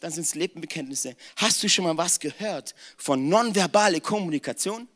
dann 0.00 0.10
sind 0.12 0.24
es 0.24 0.34
Lippenbekenntnisse. 0.34 1.16
Hast 1.36 1.62
du 1.62 1.68
schon 1.68 1.84
mal 1.84 1.96
was 1.96 2.20
gehört 2.20 2.74
von 2.96 3.28
nonverbale 3.28 4.00
Kommunikation? 4.00 4.88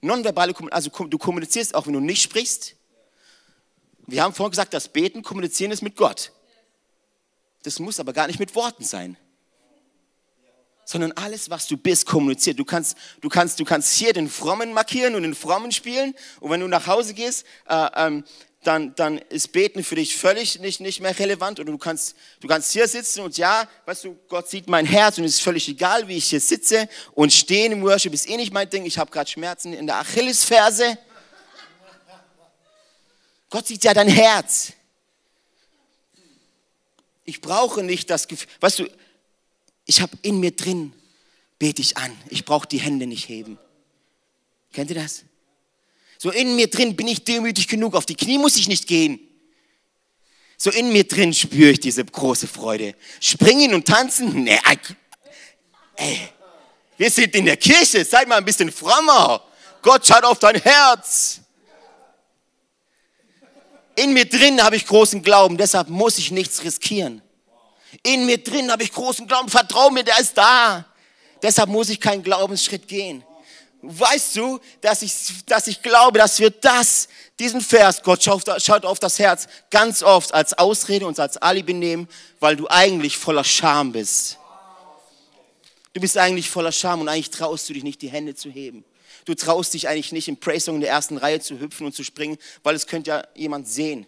Nonverbale 0.00 0.52
Kommunikation, 0.52 0.92
also 0.94 1.08
du 1.08 1.18
kommunizierst 1.18 1.74
auch, 1.74 1.86
wenn 1.86 1.94
du 1.94 2.00
nicht 2.00 2.22
sprichst. 2.22 2.76
Wir 4.06 4.22
haben 4.22 4.34
vorhin 4.34 4.50
gesagt, 4.50 4.74
das 4.74 4.88
Beten, 4.88 5.22
Kommunizieren 5.22 5.70
ist 5.72 5.82
mit 5.82 5.96
Gott. 5.96 6.32
Das 7.62 7.78
muss 7.78 7.98
aber 7.98 8.12
gar 8.12 8.26
nicht 8.26 8.38
mit 8.38 8.54
Worten 8.54 8.84
sein. 8.84 9.16
Sondern 10.84 11.12
alles, 11.12 11.50
was 11.50 11.66
du 11.66 11.76
bist, 11.76 12.06
kommuniziert. 12.06 12.58
Du 12.58 12.64
kannst, 12.64 12.96
du 13.20 13.28
kannst, 13.28 13.58
du 13.58 13.64
kannst 13.64 13.94
hier 13.94 14.12
den 14.12 14.28
Frommen 14.28 14.72
markieren 14.72 15.14
und 15.14 15.22
den 15.22 15.34
Frommen 15.34 15.72
spielen. 15.72 16.14
Und 16.40 16.50
wenn 16.50 16.60
du 16.60 16.68
nach 16.68 16.86
Hause 16.86 17.14
gehst, 17.14 17.46
äh, 17.68 17.88
ähm, 17.96 18.24
dann, 18.66 18.94
dann 18.94 19.18
ist 19.18 19.52
Beten 19.52 19.84
für 19.84 19.94
dich 19.94 20.16
völlig 20.16 20.58
nicht, 20.60 20.80
nicht 20.80 21.00
mehr 21.00 21.16
relevant. 21.18 21.60
Oder 21.60 21.70
du 21.72 21.78
kannst, 21.78 22.16
du 22.40 22.48
kannst 22.48 22.72
hier 22.72 22.88
sitzen 22.88 23.20
und 23.20 23.36
ja, 23.36 23.68
weißt 23.86 24.04
du, 24.04 24.18
Gott 24.28 24.48
sieht 24.48 24.68
mein 24.68 24.86
Herz 24.86 25.18
und 25.18 25.24
es 25.24 25.34
ist 25.34 25.42
völlig 25.42 25.68
egal, 25.68 26.08
wie 26.08 26.16
ich 26.16 26.26
hier 26.26 26.40
sitze. 26.40 26.88
Und 27.12 27.32
stehen 27.32 27.72
im 27.72 27.82
Worship 27.82 28.12
ist 28.12 28.28
eh 28.28 28.36
nicht 28.36 28.52
mein 28.52 28.68
Ding. 28.68 28.84
Ich 28.86 28.98
habe 28.98 29.10
gerade 29.10 29.30
Schmerzen 29.30 29.72
in 29.72 29.86
der 29.86 29.96
Achillesferse. 29.96 30.98
Gott 33.50 33.66
sieht 33.66 33.84
ja 33.84 33.94
dein 33.94 34.08
Herz. 34.08 34.72
Ich 37.24 37.40
brauche 37.40 37.82
nicht 37.82 38.10
das 38.10 38.28
Gefühl. 38.28 38.48
Weißt 38.60 38.80
du, 38.80 38.88
ich 39.86 40.00
habe 40.00 40.16
in 40.22 40.40
mir 40.40 40.52
drin, 40.52 40.92
bete 41.58 41.82
ich 41.82 41.96
an. 41.96 42.16
Ich 42.30 42.44
brauche 42.44 42.66
die 42.66 42.80
Hände 42.80 43.06
nicht 43.06 43.28
heben. 43.28 43.58
Kennt 44.72 44.90
ihr 44.90 44.96
das? 44.96 45.24
So 46.18 46.30
in 46.30 46.56
mir 46.56 46.68
drin 46.68 46.96
bin 46.96 47.08
ich 47.08 47.24
demütig 47.24 47.68
genug. 47.68 47.94
Auf 47.94 48.06
die 48.06 48.14
Knie 48.14 48.38
muss 48.38 48.56
ich 48.56 48.68
nicht 48.68 48.86
gehen. 48.86 49.20
So 50.56 50.70
in 50.70 50.92
mir 50.92 51.04
drin 51.04 51.34
spüre 51.34 51.70
ich 51.70 51.80
diese 51.80 52.04
große 52.04 52.46
Freude. 52.46 52.94
Springen 53.20 53.74
und 53.74 53.86
tanzen? 53.86 54.44
Nee, 54.44 54.58
ey. 55.96 56.18
Wir 56.96 57.10
sind 57.10 57.34
in 57.34 57.44
der 57.44 57.56
Kirche. 57.56 58.04
Seid 58.04 58.28
mal 58.28 58.38
ein 58.38 58.44
bisschen 58.44 58.70
frommer. 58.70 59.42
Gott 59.82 60.06
schaut 60.06 60.24
auf 60.24 60.38
dein 60.38 60.60
Herz. 60.60 61.40
In 63.96 64.12
mir 64.12 64.24
drin 64.24 64.62
habe 64.62 64.76
ich 64.76 64.86
großen 64.86 65.22
Glauben, 65.22 65.56
deshalb 65.56 65.88
muss 65.88 66.18
ich 66.18 66.30
nichts 66.30 66.64
riskieren. 66.64 67.22
In 68.02 68.26
mir 68.26 68.38
drin 68.42 68.70
habe 68.70 68.82
ich 68.82 68.92
großen 68.92 69.26
Glauben, 69.26 69.48
vertrau 69.48 69.90
mir, 69.90 70.04
der 70.04 70.18
ist 70.18 70.36
da. 70.36 70.84
Deshalb 71.42 71.68
muss 71.68 71.88
ich 71.88 72.00
keinen 72.00 72.22
Glaubensschritt 72.22 72.88
gehen. 72.88 73.22
Weißt 73.82 74.36
du, 74.36 74.60
dass 74.80 75.02
ich, 75.02 75.12
dass 75.44 75.66
ich 75.66 75.82
glaube, 75.82 76.18
dass 76.18 76.38
wir 76.38 76.48
das, 76.48 77.08
diesen 77.38 77.60
Vers, 77.60 78.02
Gott 78.02 78.22
schaut, 78.22 78.44
schaut 78.62 78.86
auf 78.86 78.98
das 78.98 79.18
Herz, 79.18 79.46
ganz 79.70 80.02
oft 80.02 80.32
als 80.32 80.54
Ausrede 80.54 81.06
und 81.06 81.20
als 81.20 81.36
Alibi 81.36 81.74
nehmen, 81.74 82.08
weil 82.40 82.56
du 82.56 82.66
eigentlich 82.68 83.18
voller 83.18 83.44
Scham 83.44 83.92
bist. 83.92 84.38
Du 85.92 86.00
bist 86.00 86.16
eigentlich 86.16 86.48
voller 86.48 86.72
Scham 86.72 87.02
und 87.02 87.08
eigentlich 87.08 87.30
traust 87.30 87.68
du 87.68 87.74
dich 87.74 87.84
nicht, 87.84 88.00
die 88.00 88.08
Hände 88.08 88.34
zu 88.34 88.48
heben. 88.48 88.84
Du 89.26 89.34
traust 89.34 89.74
dich 89.74 89.86
eigentlich 89.86 90.12
nicht, 90.12 90.28
im 90.28 90.38
Praise 90.38 90.66
Song 90.66 90.76
in 90.76 90.80
der 90.80 90.90
ersten 90.90 91.18
Reihe 91.18 91.40
zu 91.40 91.60
hüpfen 91.60 91.86
und 91.86 91.94
zu 91.94 92.04
springen, 92.04 92.38
weil 92.62 92.74
es 92.74 92.86
könnte 92.86 93.10
ja 93.10 93.24
jemand 93.34 93.68
sehen. 93.68 94.06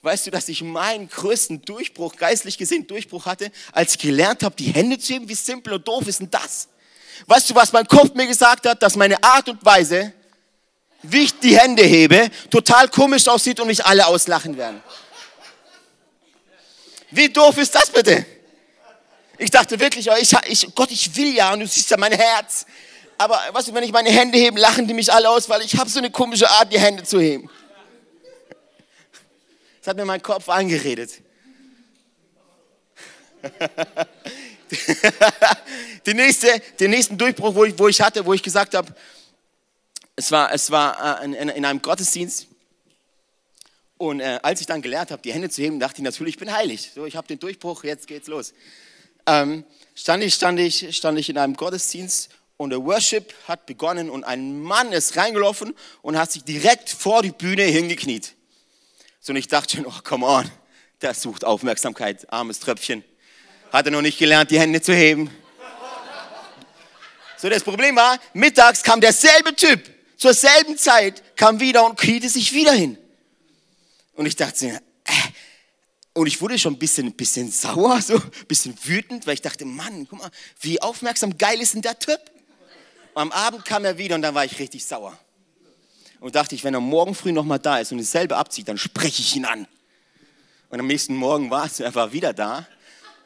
Weißt 0.00 0.26
du, 0.26 0.30
dass 0.30 0.48
ich 0.48 0.62
meinen 0.62 1.08
größten 1.08 1.62
Durchbruch, 1.62 2.14
geistlich 2.14 2.56
gesehen 2.56 2.86
Durchbruch 2.86 3.26
hatte, 3.26 3.50
als 3.72 3.92
ich 3.92 3.98
gelernt 3.98 4.44
habe, 4.44 4.54
die 4.54 4.70
Hände 4.70 4.98
zu 4.98 5.14
heben? 5.14 5.28
Wie 5.28 5.34
simpel 5.34 5.74
und 5.74 5.88
doof 5.88 6.06
ist 6.06 6.20
denn 6.20 6.30
das? 6.30 6.68
Weißt 7.26 7.50
du, 7.50 7.54
was 7.56 7.72
mein 7.72 7.86
Kopf 7.86 8.14
mir 8.14 8.28
gesagt 8.28 8.66
hat? 8.66 8.80
Dass 8.80 8.94
meine 8.94 9.22
Art 9.24 9.48
und 9.48 9.64
Weise, 9.64 10.12
wie 11.02 11.24
ich 11.24 11.38
die 11.40 11.58
Hände 11.58 11.82
hebe, 11.82 12.30
total 12.48 12.88
komisch 12.88 13.26
aussieht 13.26 13.58
und 13.58 13.66
mich 13.66 13.84
alle 13.84 14.06
auslachen 14.06 14.56
werden. 14.56 14.80
Wie 17.10 17.28
doof 17.28 17.58
ist 17.58 17.74
das 17.74 17.90
bitte? 17.90 18.24
Ich 19.36 19.50
dachte 19.50 19.80
wirklich, 19.80 20.08
oh, 20.10 20.14
ich, 20.20 20.32
ich, 20.46 20.74
Gott, 20.74 20.92
ich 20.92 21.16
will 21.16 21.34
ja 21.34 21.52
und 21.52 21.60
du 21.60 21.66
siehst 21.66 21.90
ja 21.90 21.96
mein 21.96 22.12
Herz. 22.12 22.66
Aber 23.16 23.40
weißt 23.50 23.68
du, 23.68 23.74
wenn 23.74 23.82
ich 23.82 23.92
meine 23.92 24.10
Hände 24.10 24.38
hebe, 24.38 24.60
lachen 24.60 24.86
die 24.86 24.94
mich 24.94 25.12
alle 25.12 25.28
aus, 25.28 25.48
weil 25.48 25.62
ich 25.62 25.76
habe 25.76 25.90
so 25.90 25.98
eine 25.98 26.10
komische 26.10 26.48
Art, 26.48 26.72
die 26.72 26.78
Hände 26.78 27.02
zu 27.02 27.18
heben. 27.20 27.50
Hat 29.88 29.96
mir 29.96 30.04
mein 30.04 30.20
Kopf 30.20 30.50
angeredet. 30.50 31.22
die 36.04 36.12
nächste, 36.12 36.60
den 36.78 36.90
nächsten 36.90 37.16
Durchbruch, 37.16 37.54
wo 37.54 37.64
ich, 37.64 37.78
wo 37.78 37.88
ich 37.88 37.98
hatte, 37.98 38.26
wo 38.26 38.34
ich 38.34 38.42
gesagt 38.42 38.74
habe, 38.74 38.94
es 40.14 40.30
war, 40.30 40.52
es 40.52 40.70
war 40.70 41.22
äh, 41.22 41.24
in, 41.24 41.32
in, 41.32 41.64
einem 41.64 41.80
Gottesdienst. 41.80 42.48
Und 43.96 44.20
äh, 44.20 44.38
als 44.42 44.60
ich 44.60 44.66
dann 44.66 44.82
gelernt 44.82 45.10
habe, 45.10 45.22
die 45.22 45.32
Hände 45.32 45.48
zu 45.48 45.62
heben, 45.62 45.80
dachte 45.80 45.98
ich 45.98 46.04
natürlich, 46.04 46.34
ich 46.34 46.38
bin 46.38 46.52
heilig. 46.52 46.90
So, 46.94 47.06
ich 47.06 47.16
habe 47.16 47.26
den 47.26 47.38
Durchbruch, 47.38 47.84
jetzt 47.84 48.06
geht's 48.06 48.28
los. 48.28 48.52
Ähm, 49.24 49.64
stand, 49.94 50.22
ich, 50.22 50.34
stand, 50.34 50.60
ich, 50.60 50.94
stand 50.94 51.18
ich 51.18 51.30
in 51.30 51.38
einem 51.38 51.54
Gottesdienst 51.54 52.28
und 52.58 52.70
der 52.70 52.84
Worship 52.84 53.32
hat 53.46 53.64
begonnen 53.64 54.10
und 54.10 54.24
ein 54.24 54.60
Mann 54.60 54.92
ist 54.92 55.16
reingelaufen 55.16 55.74
und 56.02 56.18
hat 56.18 56.30
sich 56.30 56.44
direkt 56.44 56.90
vor 56.90 57.22
die 57.22 57.32
Bühne 57.32 57.62
hingekniet. 57.62 58.34
So, 59.20 59.32
und 59.32 59.36
ich 59.36 59.48
dachte 59.48 59.76
schon, 59.76 59.86
oh, 59.86 60.00
come 60.04 60.26
on, 60.26 60.50
der 61.02 61.14
sucht 61.14 61.44
Aufmerksamkeit, 61.44 62.30
armes 62.32 62.60
Tröpfchen. 62.60 63.04
Hat 63.72 63.86
er 63.86 63.92
noch 63.92 64.02
nicht 64.02 64.18
gelernt, 64.18 64.50
die 64.50 64.58
Hände 64.58 64.80
zu 64.80 64.94
heben. 64.94 65.30
So, 67.36 67.48
das 67.48 67.62
Problem 67.62 67.94
war, 67.96 68.18
mittags 68.32 68.82
kam 68.82 69.00
derselbe 69.00 69.54
Typ, 69.54 69.88
zur 70.16 70.34
selben 70.34 70.76
Zeit, 70.76 71.36
kam 71.36 71.60
wieder 71.60 71.84
und 71.84 71.98
kniete 71.98 72.28
sich 72.28 72.52
wieder 72.52 72.72
hin. 72.72 72.98
Und 74.14 74.26
ich 74.26 74.34
dachte, 74.34 74.66
äh, 75.04 75.12
und 76.14 76.26
ich 76.26 76.40
wurde 76.40 76.58
schon 76.58 76.72
ein 76.72 76.78
bisschen, 76.78 77.06
ein 77.06 77.12
bisschen 77.12 77.50
sauer, 77.52 78.02
so 78.02 78.14
ein 78.14 78.46
bisschen 78.48 78.76
wütend, 78.84 79.26
weil 79.26 79.34
ich 79.34 79.42
dachte, 79.42 79.64
Mann, 79.64 80.08
guck 80.08 80.18
mal, 80.18 80.30
wie 80.60 80.82
aufmerksam 80.82 81.38
geil 81.38 81.60
ist 81.60 81.74
denn 81.74 81.82
der 81.82 81.98
Typ? 81.98 82.20
am 83.18 83.32
Abend 83.32 83.64
kam 83.64 83.84
er 83.84 83.98
wieder 83.98 84.14
und 84.14 84.22
dann 84.22 84.34
war 84.34 84.44
ich 84.44 84.58
richtig 84.58 84.84
sauer. 84.84 85.18
Und 86.20 86.34
dachte 86.34 86.54
ich, 86.54 86.64
wenn 86.64 86.74
er 86.74 86.80
morgen 86.80 87.14
früh 87.14 87.32
nochmal 87.32 87.58
da 87.58 87.78
ist 87.78 87.92
und 87.92 87.98
dasselbe 87.98 88.36
abzieht, 88.36 88.68
dann 88.68 88.78
spreche 88.78 89.22
ich 89.22 89.36
ihn 89.36 89.44
an. 89.44 89.66
Und 90.70 90.80
am 90.80 90.86
nächsten 90.86 91.14
Morgen 91.14 91.50
war 91.50 91.66
es, 91.66 91.80
er 91.80 91.94
war 91.94 92.12
wieder 92.12 92.32
da. 92.32 92.66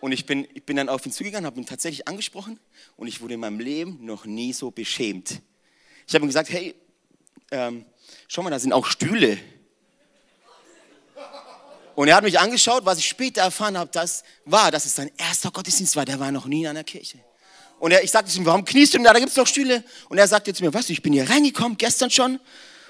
Und 0.00 0.12
ich 0.12 0.26
bin, 0.26 0.46
ich 0.52 0.64
bin 0.64 0.76
dann 0.76 0.88
auf 0.88 1.06
ihn 1.06 1.12
zugegangen, 1.12 1.46
habe 1.46 1.60
ihn 1.60 1.66
tatsächlich 1.66 2.08
angesprochen 2.08 2.58
und 2.96 3.06
ich 3.06 3.20
wurde 3.20 3.34
in 3.34 3.40
meinem 3.40 3.60
Leben 3.60 4.04
noch 4.04 4.24
nie 4.24 4.52
so 4.52 4.70
beschämt. 4.70 5.40
Ich 6.06 6.14
habe 6.14 6.24
ihm 6.24 6.28
gesagt, 6.28 6.50
hey, 6.50 6.74
ähm, 7.50 7.84
schau 8.28 8.42
mal, 8.42 8.50
da 8.50 8.58
sind 8.58 8.72
auch 8.72 8.86
Stühle. 8.86 9.38
Und 11.94 12.08
er 12.08 12.16
hat 12.16 12.24
mich 12.24 12.38
angeschaut, 12.38 12.84
was 12.84 12.98
ich 12.98 13.06
später 13.06 13.42
erfahren 13.42 13.78
habe, 13.78 13.90
das 13.92 14.24
war, 14.44 14.70
dass 14.70 14.86
es 14.86 14.94
sein 14.96 15.10
erster 15.16 15.50
Gottesdienst 15.50 15.94
war, 15.94 16.04
der 16.04 16.18
war 16.18 16.32
noch 16.32 16.46
nie 16.46 16.62
in 16.62 16.68
einer 16.68 16.84
Kirche. 16.84 17.18
Und 17.78 17.90
er, 17.90 18.02
ich 18.02 18.10
sagte 18.10 18.30
zu 18.30 18.38
ihm, 18.38 18.46
warum 18.46 18.64
kniest 18.64 18.94
du 18.94 18.98
denn 18.98 19.04
da? 19.04 19.12
Da 19.12 19.18
gibt 19.18 19.30
es 19.30 19.36
noch 19.36 19.46
Stühle. 19.46 19.84
Und 20.08 20.16
er 20.16 20.28
sagte 20.28 20.54
zu 20.54 20.64
mir, 20.64 20.72
weißt 20.72 20.88
du, 20.88 20.92
ich 20.92 21.02
bin 21.02 21.12
hier 21.12 21.28
reingekommen, 21.28 21.76
gestern 21.76 22.10
schon. 22.10 22.38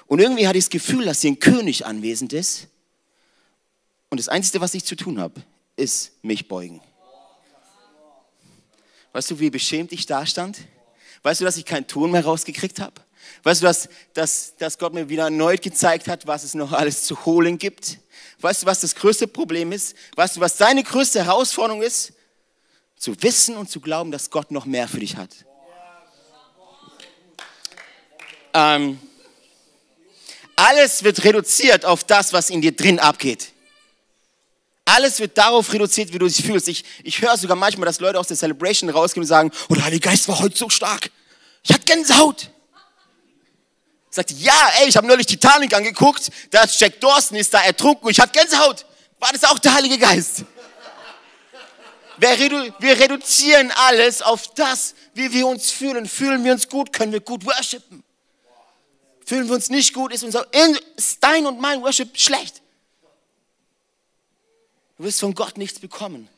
Und 0.07 0.19
irgendwie 0.19 0.47
hatte 0.47 0.57
ich 0.57 0.65
das 0.65 0.69
Gefühl, 0.69 1.05
dass 1.05 1.21
hier 1.21 1.31
ein 1.31 1.39
König 1.39 1.85
anwesend 1.85 2.33
ist. 2.33 2.67
Und 4.09 4.19
das 4.19 4.29
Einzige, 4.29 4.61
was 4.61 4.73
ich 4.73 4.85
zu 4.85 4.95
tun 4.95 5.19
habe, 5.19 5.41
ist 5.75 6.11
mich 6.21 6.47
beugen. 6.47 6.81
Weißt 9.11 9.31
du, 9.31 9.39
wie 9.39 9.49
beschämt 9.49 9.91
ich 9.91 10.05
da 10.05 10.25
stand? 10.25 10.59
Weißt 11.23 11.41
du, 11.41 11.45
dass 11.45 11.57
ich 11.57 11.65
keinen 11.65 11.87
Ton 11.87 12.11
mehr 12.11 12.23
rausgekriegt 12.23 12.79
habe? 12.79 13.01
Weißt 13.43 13.61
du, 13.61 13.65
dass, 13.65 13.89
dass, 14.13 14.55
dass 14.57 14.77
Gott 14.77 14.93
mir 14.93 15.09
wieder 15.09 15.23
erneut 15.23 15.61
gezeigt 15.61 16.07
hat, 16.07 16.27
was 16.27 16.43
es 16.43 16.53
noch 16.53 16.71
alles 16.71 17.03
zu 17.03 17.25
holen 17.25 17.57
gibt? 17.57 17.99
Weißt 18.39 18.63
du, 18.63 18.65
was 18.65 18.81
das 18.81 18.95
größte 18.95 19.27
Problem 19.27 19.71
ist? 19.71 19.95
Weißt 20.15 20.35
du, 20.35 20.41
was 20.41 20.57
deine 20.57 20.83
größte 20.83 21.23
Herausforderung 21.25 21.81
ist? 21.81 22.13
Zu 22.97 23.21
wissen 23.21 23.57
und 23.57 23.69
zu 23.69 23.79
glauben, 23.79 24.11
dass 24.11 24.29
Gott 24.29 24.51
noch 24.51 24.65
mehr 24.65 24.87
für 24.87 24.99
dich 24.99 25.17
hat. 25.17 25.45
Ähm, 28.53 28.99
Alles 30.55 31.03
wird 31.03 31.23
reduziert 31.23 31.85
auf 31.85 32.03
das, 32.03 32.33
was 32.33 32.49
in 32.49 32.61
dir 32.61 32.75
drin 32.75 32.99
abgeht. 32.99 33.53
Alles 34.85 35.19
wird 35.19 35.37
darauf 35.37 35.71
reduziert, 35.71 36.13
wie 36.13 36.19
du 36.19 36.27
dich 36.27 36.45
fühlst. 36.45 36.67
Ich, 36.67 36.83
ich 37.03 37.21
höre 37.21 37.37
sogar 37.37 37.55
manchmal, 37.55 37.85
dass 37.85 37.99
Leute 37.99 38.19
aus 38.19 38.27
der 38.27 38.37
Celebration 38.37 38.89
rausgehen 38.89 39.23
und 39.23 39.27
sagen, 39.27 39.51
oh, 39.69 39.73
der 39.73 39.85
Heilige 39.85 40.07
Geist 40.07 40.27
war 40.27 40.39
heute 40.39 40.57
so 40.57 40.69
stark. 40.69 41.09
Ich 41.63 41.71
hatte 41.71 41.85
Gänsehaut. 41.85 42.49
Sagt, 44.09 44.31
ja, 44.31 44.71
ey, 44.79 44.89
ich 44.89 44.97
habe 44.97 45.07
neulich 45.07 45.25
Titanic 45.25 45.73
angeguckt, 45.73 46.29
da 46.51 46.63
ist 46.63 46.79
Jack 46.79 47.01
Dawson 47.01 47.35
ist 47.35 47.51
da 47.51 47.63
ertrunken 47.63 48.09
ich 48.09 48.19
hatte 48.19 48.37
Gänsehaut. 48.37 48.85
War 49.19 49.31
das 49.31 49.43
auch 49.45 49.57
der 49.57 49.73
Heilige 49.73 49.97
Geist? 49.97 50.43
Wir 52.17 52.99
reduzieren 52.99 53.71
alles 53.71 54.21
auf 54.21 54.53
das, 54.53 54.93
wie 55.13 55.31
wir 55.31 55.47
uns 55.47 55.71
fühlen. 55.71 56.07
Fühlen 56.07 56.43
wir 56.43 56.51
uns 56.51 56.69
gut, 56.69 56.93
können 56.93 57.11
wir 57.11 57.21
gut 57.21 57.45
worshipen. 57.45 58.03
Fühlen 59.25 59.47
wir 59.47 59.55
uns 59.55 59.69
nicht 59.69 59.93
gut, 59.93 60.13
ist 60.13 60.23
unser 60.23 60.47
ist 60.95 61.23
dein 61.23 61.45
und 61.45 61.59
mein 61.59 61.81
Worship 61.81 62.17
schlecht. 62.17 62.61
Du 64.97 65.05
wirst 65.05 65.19
von 65.19 65.33
Gott 65.33 65.57
nichts 65.57 65.79
bekommen. 65.79 66.29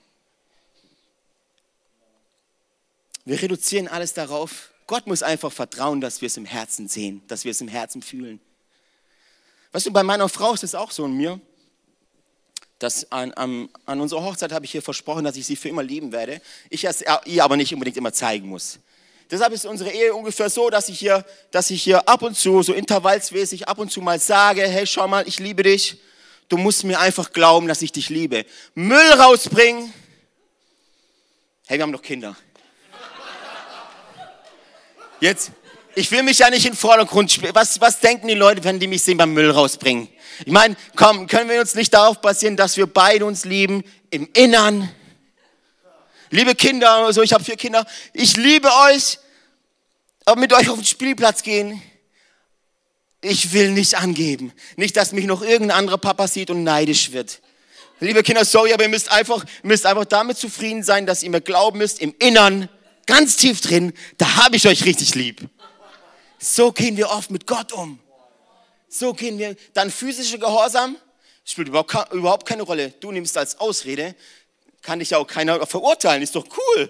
Wir 3.26 3.42
reduzieren 3.42 3.88
alles 3.88 4.14
darauf. 4.14 4.72
Gott 4.88 5.08
muss 5.08 5.24
einfach 5.24 5.52
vertrauen, 5.52 6.00
dass 6.00 6.22
wir 6.22 6.28
es 6.28 6.38
im 6.38 6.46
Herzen 6.46 6.88
sehen, 6.88 7.24
dass 7.28 7.44
wir 7.44 7.52
es 7.52 7.62
im 7.62 7.68
Herzen 7.68 8.04
fühlen. 8.04 8.40
Weißt 9.72 9.88
du, 9.88 9.92
bei 9.92 10.04
meiner 10.04 10.30
Frau 10.30 10.54
ist 10.54 10.64
es 10.64 10.76
auch 10.76 10.92
so 10.92 11.04
und 11.04 11.18
mir. 11.18 11.40
Dass 12.78 13.12
an, 13.12 13.34
an, 13.34 13.70
an 13.86 14.00
unserer 14.00 14.24
Hochzeit 14.24 14.52
habe 14.52 14.66
ich 14.66 14.76
ihr 14.76 14.82
versprochen, 14.82 15.24
dass 15.24 15.38
ich 15.38 15.46
sie 15.46 15.56
für 15.56 15.70
immer 15.70 15.82
lieben 15.82 16.12
werde. 16.12 16.42
Ich 16.70 16.84
es 16.84 17.04
ihr 17.26 17.44
aber 17.44 17.58
nicht 17.58 17.74
unbedingt 17.74 17.98
immer 17.98 18.14
zeigen 18.14 18.48
muss. 18.48 18.80
Deshalb 19.32 19.54
ist 19.54 19.66
unsere 19.66 19.90
Ehe 19.92 20.14
ungefähr 20.14 20.50
so, 20.50 20.70
dass 20.70 20.88
ich 20.88 21.00
hier, 21.00 21.26
dass 21.52 21.72
ich 21.72 21.82
hier 21.82 22.08
ab 22.08 22.22
und 22.22 22.38
zu, 22.38 22.62
so 22.62 22.74
intervallsmäßig 22.74 23.68
ab 23.68 23.80
und 23.80 23.92
zu 23.92 24.02
mal 24.02 24.20
sage, 24.20 24.62
hey, 24.68 24.86
schau 24.86 25.08
mal, 25.08 25.28
ich 25.28 25.40
liebe 25.40 25.64
dich. 25.64 25.98
Du 26.48 26.58
musst 26.58 26.84
mir 26.84 27.00
einfach 27.00 27.34
glauben, 27.34 27.68
dass 27.68 27.82
ich 27.82 27.92
dich 27.92 28.10
liebe. 28.10 28.46
Müll 28.76 29.12
rausbringen. 29.14 29.92
Hey, 31.66 31.80
wir 31.80 31.84
haben 31.84 31.92
doch 31.92 32.04
Kinder. 32.04 32.36
Jetzt, 35.20 35.52
ich 35.96 36.12
will 36.12 36.22
mich 36.22 36.38
ja 36.38 36.52
nicht 36.52 36.66
in 36.66 36.74
den 36.74 36.78
Vordergrund 36.78 37.32
spielen. 37.32 37.56
Was, 37.56 37.82
was 37.82 38.00
denken 38.00 38.28
die 38.28 38.36
Leute, 38.36 38.64
wenn 38.64 38.80
die 38.80 38.86
mich 38.86 39.02
sehen 39.02 39.18
beim 39.18 39.34
Müll 39.34 39.50
rausbringen? 39.50 40.08
Ich 40.46 40.52
meine, 40.52 40.76
komm, 40.96 41.26
können 41.26 41.50
wir 41.50 41.60
uns 41.60 41.74
nicht 41.74 41.94
darauf 41.94 42.22
basieren, 42.22 42.58
dass 42.58 42.78
wir 42.78 42.86
beide 42.86 43.26
uns 43.26 43.46
lieben 43.46 43.84
im 44.12 44.30
Innern? 44.34 44.90
Liebe 46.30 46.56
Kinder, 46.56 46.92
also 46.92 47.22
ich 47.22 47.34
habe 47.34 47.44
vier 47.44 47.56
Kinder, 47.56 47.86
ich 48.14 48.38
liebe 48.38 48.70
euch, 48.90 49.20
aber 50.26 50.40
mit 50.40 50.54
euch 50.54 50.70
auf 50.70 50.78
den 50.78 50.86
Spielplatz 50.86 51.44
gehen, 51.44 51.82
ich 53.22 53.54
will 53.54 53.72
nicht 53.72 53.96
angeben. 53.96 54.52
Nicht, 54.76 54.98
dass 54.98 55.12
mich 55.12 55.26
noch 55.26 55.42
irgendein 55.42 55.78
anderer 55.78 55.98
Papa 55.98 56.28
sieht 56.28 56.50
und 56.50 56.64
neidisch 56.64 57.12
wird. 57.12 57.42
Liebe 58.00 58.24
Kinder, 58.24 58.44
sorry, 58.44 58.74
aber 58.74 58.84
ihr 58.84 58.90
müsst 58.90 59.12
einfach, 59.12 59.46
müsst 59.64 59.86
einfach 59.86 60.06
damit 60.06 60.38
zufrieden 60.38 60.84
sein, 60.84 61.06
dass 61.06 61.24
ihr 61.24 61.30
mir 61.30 61.42
glauben 61.42 61.78
müsst, 61.78 62.02
im 62.02 62.14
Innern, 62.20 62.70
ganz 63.06 63.38
tief 63.38 63.62
drin, 63.62 63.94
da 64.18 64.36
habe 64.44 64.58
ich 64.58 64.68
euch 64.68 64.84
richtig 64.86 65.16
lieb. 65.16 65.48
So 66.40 66.72
gehen 66.72 66.98
wir 66.98 67.10
oft 67.10 67.32
mit 67.32 67.48
Gott 67.48 67.72
um. 67.72 68.00
So 68.90 69.14
gehen 69.14 69.38
wir. 69.38 69.56
Dann 69.74 69.92
physische 69.92 70.40
Gehorsam 70.40 70.98
spielt 71.44 71.70
überhaupt 71.70 72.46
keine 72.46 72.64
Rolle. 72.64 72.94
Du 73.00 73.12
nimmst 73.12 73.38
als 73.38 73.60
Ausrede, 73.60 74.16
kann 74.86 75.00
dich 75.00 75.10
ja 75.10 75.18
auch 75.18 75.28
keiner 75.28 75.66
verurteilen. 75.66 76.22
Ist 76.22 76.36
doch 76.36 76.46
cool, 76.58 76.90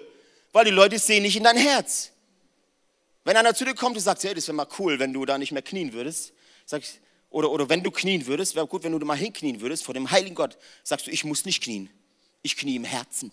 weil 0.52 0.66
die 0.66 0.70
Leute 0.70 0.98
sehen 0.98 1.22
nicht 1.22 1.36
in 1.36 1.44
dein 1.44 1.56
Herz. 1.56 2.12
Wenn 3.24 3.36
einer 3.36 3.54
zu 3.54 3.64
dir 3.64 3.74
kommt 3.74 3.96
und 3.96 4.02
sagt, 4.02 4.22
hey, 4.22 4.34
das 4.34 4.46
wäre 4.46 4.54
mal 4.54 4.68
cool, 4.78 4.98
wenn 4.98 5.12
du 5.12 5.24
da 5.24 5.38
nicht 5.38 5.50
mehr 5.50 5.62
knien 5.62 5.92
würdest, 5.92 6.32
sag 6.66 6.82
ich, 6.82 7.00
oder, 7.30 7.50
oder 7.50 7.68
wenn 7.68 7.82
du 7.82 7.90
knien 7.90 8.26
würdest, 8.26 8.54
wäre 8.54 8.66
gut, 8.66 8.84
wenn 8.84 8.96
du 8.96 9.04
mal 9.04 9.16
hinknien 9.16 9.60
würdest 9.60 9.84
vor 9.84 9.94
dem 9.94 10.10
heiligen 10.10 10.36
Gott, 10.36 10.56
sagst 10.84 11.06
du, 11.06 11.10
ich 11.10 11.24
muss 11.24 11.44
nicht 11.44 11.62
knien. 11.62 11.90
Ich 12.42 12.56
knie 12.56 12.76
im 12.76 12.84
Herzen. 12.84 13.32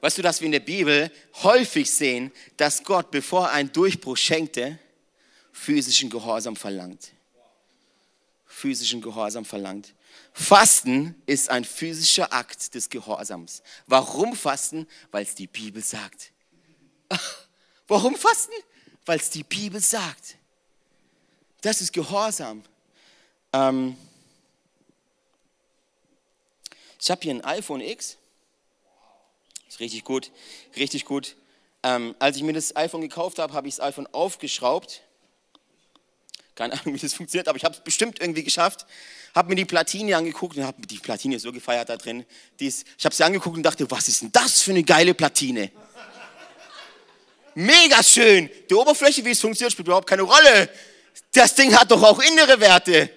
Weißt 0.00 0.18
du, 0.18 0.22
dass 0.22 0.40
wir 0.40 0.46
in 0.46 0.52
der 0.52 0.60
Bibel 0.60 1.10
häufig 1.42 1.90
sehen, 1.90 2.30
dass 2.56 2.84
Gott, 2.84 3.10
bevor 3.10 3.46
er 3.46 3.52
einen 3.52 3.72
Durchbruch 3.72 4.16
schenkte, 4.16 4.78
physischen 5.52 6.10
Gehorsam 6.10 6.54
verlangt. 6.54 7.12
Physischen 8.46 9.00
Gehorsam 9.00 9.44
verlangt. 9.44 9.94
Fasten 10.32 11.20
ist 11.26 11.50
ein 11.50 11.64
physischer 11.64 12.32
Akt 12.32 12.74
des 12.74 12.88
Gehorsams. 12.88 13.62
Warum 13.86 14.36
Fasten? 14.36 14.86
Weil 15.10 15.24
es 15.24 15.34
die 15.34 15.46
Bibel 15.46 15.82
sagt. 15.82 16.32
Warum 17.88 18.14
Fasten? 18.16 18.52
Weil 19.04 19.18
es 19.18 19.30
die 19.30 19.42
Bibel 19.42 19.80
sagt. 19.80 20.36
Das 21.60 21.80
ist 21.80 21.92
Gehorsam. 21.92 22.62
Ähm 23.52 23.96
ich 27.00 27.10
habe 27.10 27.20
hier 27.22 27.34
ein 27.34 27.44
iPhone 27.44 27.80
X 27.80 28.18
ist 29.78 29.80
richtig 29.80 30.04
gut, 30.04 30.30
richtig 30.76 31.04
gut. 31.04 31.36
Ähm, 31.82 32.14
als 32.18 32.36
ich 32.36 32.42
mir 32.42 32.52
das 32.52 32.74
iPhone 32.74 33.00
gekauft 33.00 33.38
habe, 33.38 33.52
habe 33.52 33.68
ich 33.68 33.76
das 33.76 33.84
iPhone 33.84 34.06
aufgeschraubt. 34.08 35.02
Keine 36.58 36.72
Ahnung, 36.72 36.92
wie 36.96 36.98
das 36.98 37.14
funktioniert, 37.14 37.46
aber 37.46 37.56
ich 37.56 37.62
habe 37.62 37.76
es 37.76 37.80
bestimmt 37.80 38.18
irgendwie 38.18 38.42
geschafft. 38.42 38.84
Habe 39.32 39.50
mir 39.50 39.54
die 39.54 39.64
Platine 39.64 40.16
angeguckt 40.16 40.56
und 40.56 40.64
habe 40.64 40.84
die 40.84 40.98
Platine 40.98 41.38
so 41.38 41.52
gefeiert 41.52 41.88
da 41.88 41.96
drin. 41.96 42.26
Ist, 42.58 42.84
ich 42.98 43.04
habe 43.04 43.14
sie 43.14 43.22
angeguckt 43.22 43.56
und 43.56 43.62
dachte, 43.62 43.88
was 43.88 44.08
ist 44.08 44.22
denn 44.22 44.32
das 44.32 44.60
für 44.62 44.72
eine 44.72 44.82
geile 44.82 45.14
Platine? 45.14 45.70
Mega 47.54 48.02
schön. 48.02 48.50
Die 48.68 48.74
Oberfläche, 48.74 49.24
wie 49.24 49.30
es 49.30 49.40
funktioniert, 49.40 49.70
spielt 49.70 49.86
überhaupt 49.86 50.08
keine 50.08 50.22
Rolle. 50.22 50.68
Das 51.32 51.54
Ding 51.54 51.72
hat 51.78 51.92
doch 51.92 52.02
auch 52.02 52.18
innere 52.18 52.58
Werte. 52.58 53.08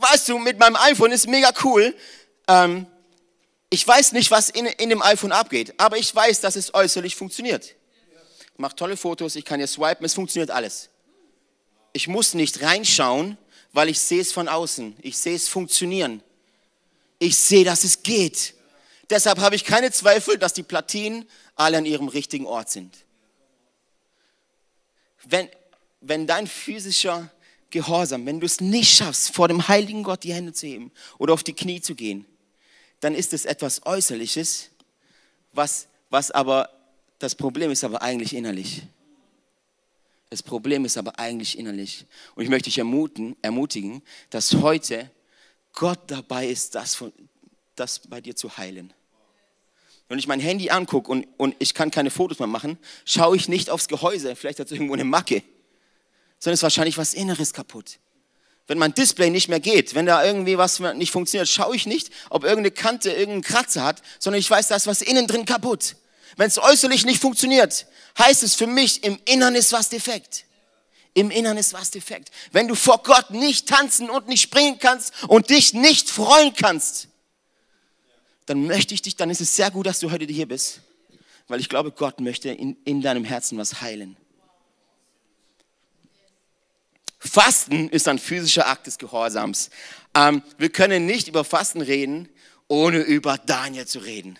Weißt 0.00 0.28
du, 0.28 0.38
mit 0.38 0.58
meinem 0.58 0.74
iPhone 0.74 1.12
ist 1.12 1.28
mega 1.28 1.52
cool. 1.62 1.94
Ähm, 2.48 2.86
ich 3.70 3.86
weiß 3.86 4.10
nicht, 4.12 4.32
was 4.32 4.48
in, 4.50 4.66
in 4.66 4.88
dem 4.88 5.00
iPhone 5.00 5.30
abgeht, 5.30 5.74
aber 5.78 5.96
ich 5.96 6.12
weiß, 6.12 6.40
dass 6.40 6.56
es 6.56 6.74
äußerlich 6.74 7.14
funktioniert. 7.14 7.76
Ich 8.52 8.58
mache 8.58 8.74
tolle 8.74 8.96
Fotos, 8.96 9.36
ich 9.36 9.44
kann 9.44 9.60
hier 9.60 9.68
swipen, 9.68 10.04
es 10.04 10.14
funktioniert 10.14 10.50
alles. 10.50 10.90
Ich 11.96 12.08
muss 12.08 12.34
nicht 12.34 12.60
reinschauen, 12.60 13.38
weil 13.72 13.88
ich 13.88 13.98
sehe 13.98 14.20
es 14.20 14.30
von 14.30 14.48
außen. 14.48 14.96
Ich 15.00 15.16
sehe 15.16 15.34
es 15.34 15.48
funktionieren. 15.48 16.22
Ich 17.18 17.38
sehe, 17.38 17.64
dass 17.64 17.84
es 17.84 18.02
geht. 18.02 18.52
Deshalb 19.08 19.38
habe 19.38 19.56
ich 19.56 19.64
keine 19.64 19.90
Zweifel, 19.90 20.36
dass 20.36 20.52
die 20.52 20.62
Platinen 20.62 21.26
alle 21.54 21.78
an 21.78 21.86
ihrem 21.86 22.08
richtigen 22.08 22.44
Ort 22.44 22.68
sind. 22.68 22.94
Wenn, 25.24 25.48
wenn 26.02 26.26
dein 26.26 26.46
physischer 26.46 27.30
Gehorsam, 27.70 28.26
wenn 28.26 28.40
du 28.40 28.46
es 28.46 28.60
nicht 28.60 28.94
schaffst, 28.94 29.34
vor 29.34 29.48
dem 29.48 29.66
heiligen 29.66 30.02
Gott 30.02 30.22
die 30.22 30.34
Hände 30.34 30.52
zu 30.52 30.66
heben 30.66 30.92
oder 31.16 31.32
auf 31.32 31.44
die 31.44 31.54
Knie 31.54 31.80
zu 31.80 31.94
gehen, 31.94 32.26
dann 33.00 33.14
ist 33.14 33.32
es 33.32 33.46
etwas 33.46 33.86
Äußerliches, 33.86 34.68
was, 35.54 35.86
was 36.10 36.30
aber, 36.30 36.68
das 37.18 37.34
Problem 37.34 37.70
ist 37.70 37.84
aber 37.84 38.02
eigentlich 38.02 38.34
innerlich. 38.34 38.82
Das 40.30 40.42
Problem 40.42 40.84
ist 40.84 40.98
aber 40.98 41.18
eigentlich 41.18 41.58
innerlich. 41.58 42.06
Und 42.34 42.42
ich 42.42 42.50
möchte 42.50 42.64
dich 42.64 42.78
ermutigen, 42.78 43.36
ermutigen 43.42 44.02
dass 44.30 44.54
heute 44.54 45.10
Gott 45.72 46.00
dabei 46.08 46.48
ist, 46.48 46.74
das, 46.74 47.02
das 47.76 48.00
bei 48.00 48.20
dir 48.20 48.34
zu 48.34 48.56
heilen. 48.56 48.92
Wenn 50.08 50.18
ich 50.18 50.26
mein 50.26 50.40
Handy 50.40 50.70
angucke 50.70 51.10
und, 51.10 51.26
und 51.36 51.54
ich 51.58 51.74
kann 51.74 51.90
keine 51.90 52.10
Fotos 52.10 52.38
mehr 52.38 52.48
machen, 52.48 52.78
schaue 53.04 53.36
ich 53.36 53.48
nicht 53.48 53.70
aufs 53.70 53.88
Gehäuse, 53.88 54.36
vielleicht 54.36 54.60
hat 54.60 54.66
es 54.66 54.72
irgendwo 54.72 54.94
eine 54.94 55.04
Macke, 55.04 55.42
sondern 56.38 56.54
es 56.54 56.60
ist 56.60 56.62
wahrscheinlich 56.62 56.98
was 56.98 57.14
Inneres 57.14 57.52
kaputt 57.52 57.98
wenn 58.66 58.78
mein 58.78 58.94
Display 58.94 59.30
nicht 59.30 59.48
mehr 59.48 59.60
geht, 59.60 59.94
wenn 59.94 60.06
da 60.06 60.24
irgendwie 60.24 60.58
was 60.58 60.80
nicht 60.80 61.12
funktioniert, 61.12 61.48
schaue 61.48 61.76
ich 61.76 61.86
nicht, 61.86 62.10
ob 62.30 62.42
irgendeine 62.42 62.72
Kante 62.72 63.10
irgendeinen 63.10 63.42
Kratzer 63.42 63.84
hat, 63.84 64.02
sondern 64.18 64.40
ich 64.40 64.50
weiß, 64.50 64.68
da 64.68 64.76
ist 64.76 64.86
was 64.86 65.02
innen 65.02 65.26
drin 65.26 65.44
kaputt. 65.44 65.96
Wenn 66.36 66.48
es 66.48 66.58
äußerlich 66.58 67.04
nicht 67.04 67.20
funktioniert, 67.20 67.86
heißt 68.18 68.42
es 68.42 68.54
für 68.54 68.66
mich, 68.66 69.04
im 69.04 69.18
Innern 69.24 69.54
ist 69.54 69.72
was 69.72 69.88
defekt. 69.88 70.44
Im 71.14 71.30
Innern 71.30 71.56
ist 71.56 71.72
was 71.72 71.90
defekt. 71.90 72.30
Wenn 72.52 72.68
du 72.68 72.74
vor 72.74 73.02
Gott 73.02 73.30
nicht 73.30 73.68
tanzen 73.68 74.10
und 74.10 74.28
nicht 74.28 74.42
springen 74.42 74.78
kannst 74.78 75.14
und 75.28 75.48
dich 75.48 75.72
nicht 75.72 76.10
freuen 76.10 76.54
kannst, 76.54 77.08
dann 78.44 78.66
möchte 78.66 78.94
ich 78.94 79.02
dich, 79.02 79.16
dann 79.16 79.30
ist 79.30 79.40
es 79.40 79.56
sehr 79.56 79.70
gut, 79.70 79.86
dass 79.86 79.98
du 79.98 80.10
heute 80.10 80.26
hier 80.26 80.46
bist, 80.46 80.82
weil 81.48 81.60
ich 81.60 81.68
glaube, 81.68 81.90
Gott 81.90 82.20
möchte 82.20 82.50
in, 82.50 82.76
in 82.84 83.02
deinem 83.02 83.24
Herzen 83.24 83.56
was 83.58 83.80
heilen. 83.80 84.16
Fasten 87.18 87.88
ist 87.88 88.08
ein 88.08 88.18
physischer 88.18 88.66
Akt 88.66 88.86
des 88.86 88.98
Gehorsams. 88.98 89.70
Ähm, 90.14 90.42
wir 90.58 90.70
können 90.70 91.06
nicht 91.06 91.28
über 91.28 91.44
Fasten 91.44 91.80
reden, 91.80 92.28
ohne 92.68 92.98
über 92.98 93.38
Daniel 93.38 93.86
zu 93.86 94.00
reden. 94.00 94.38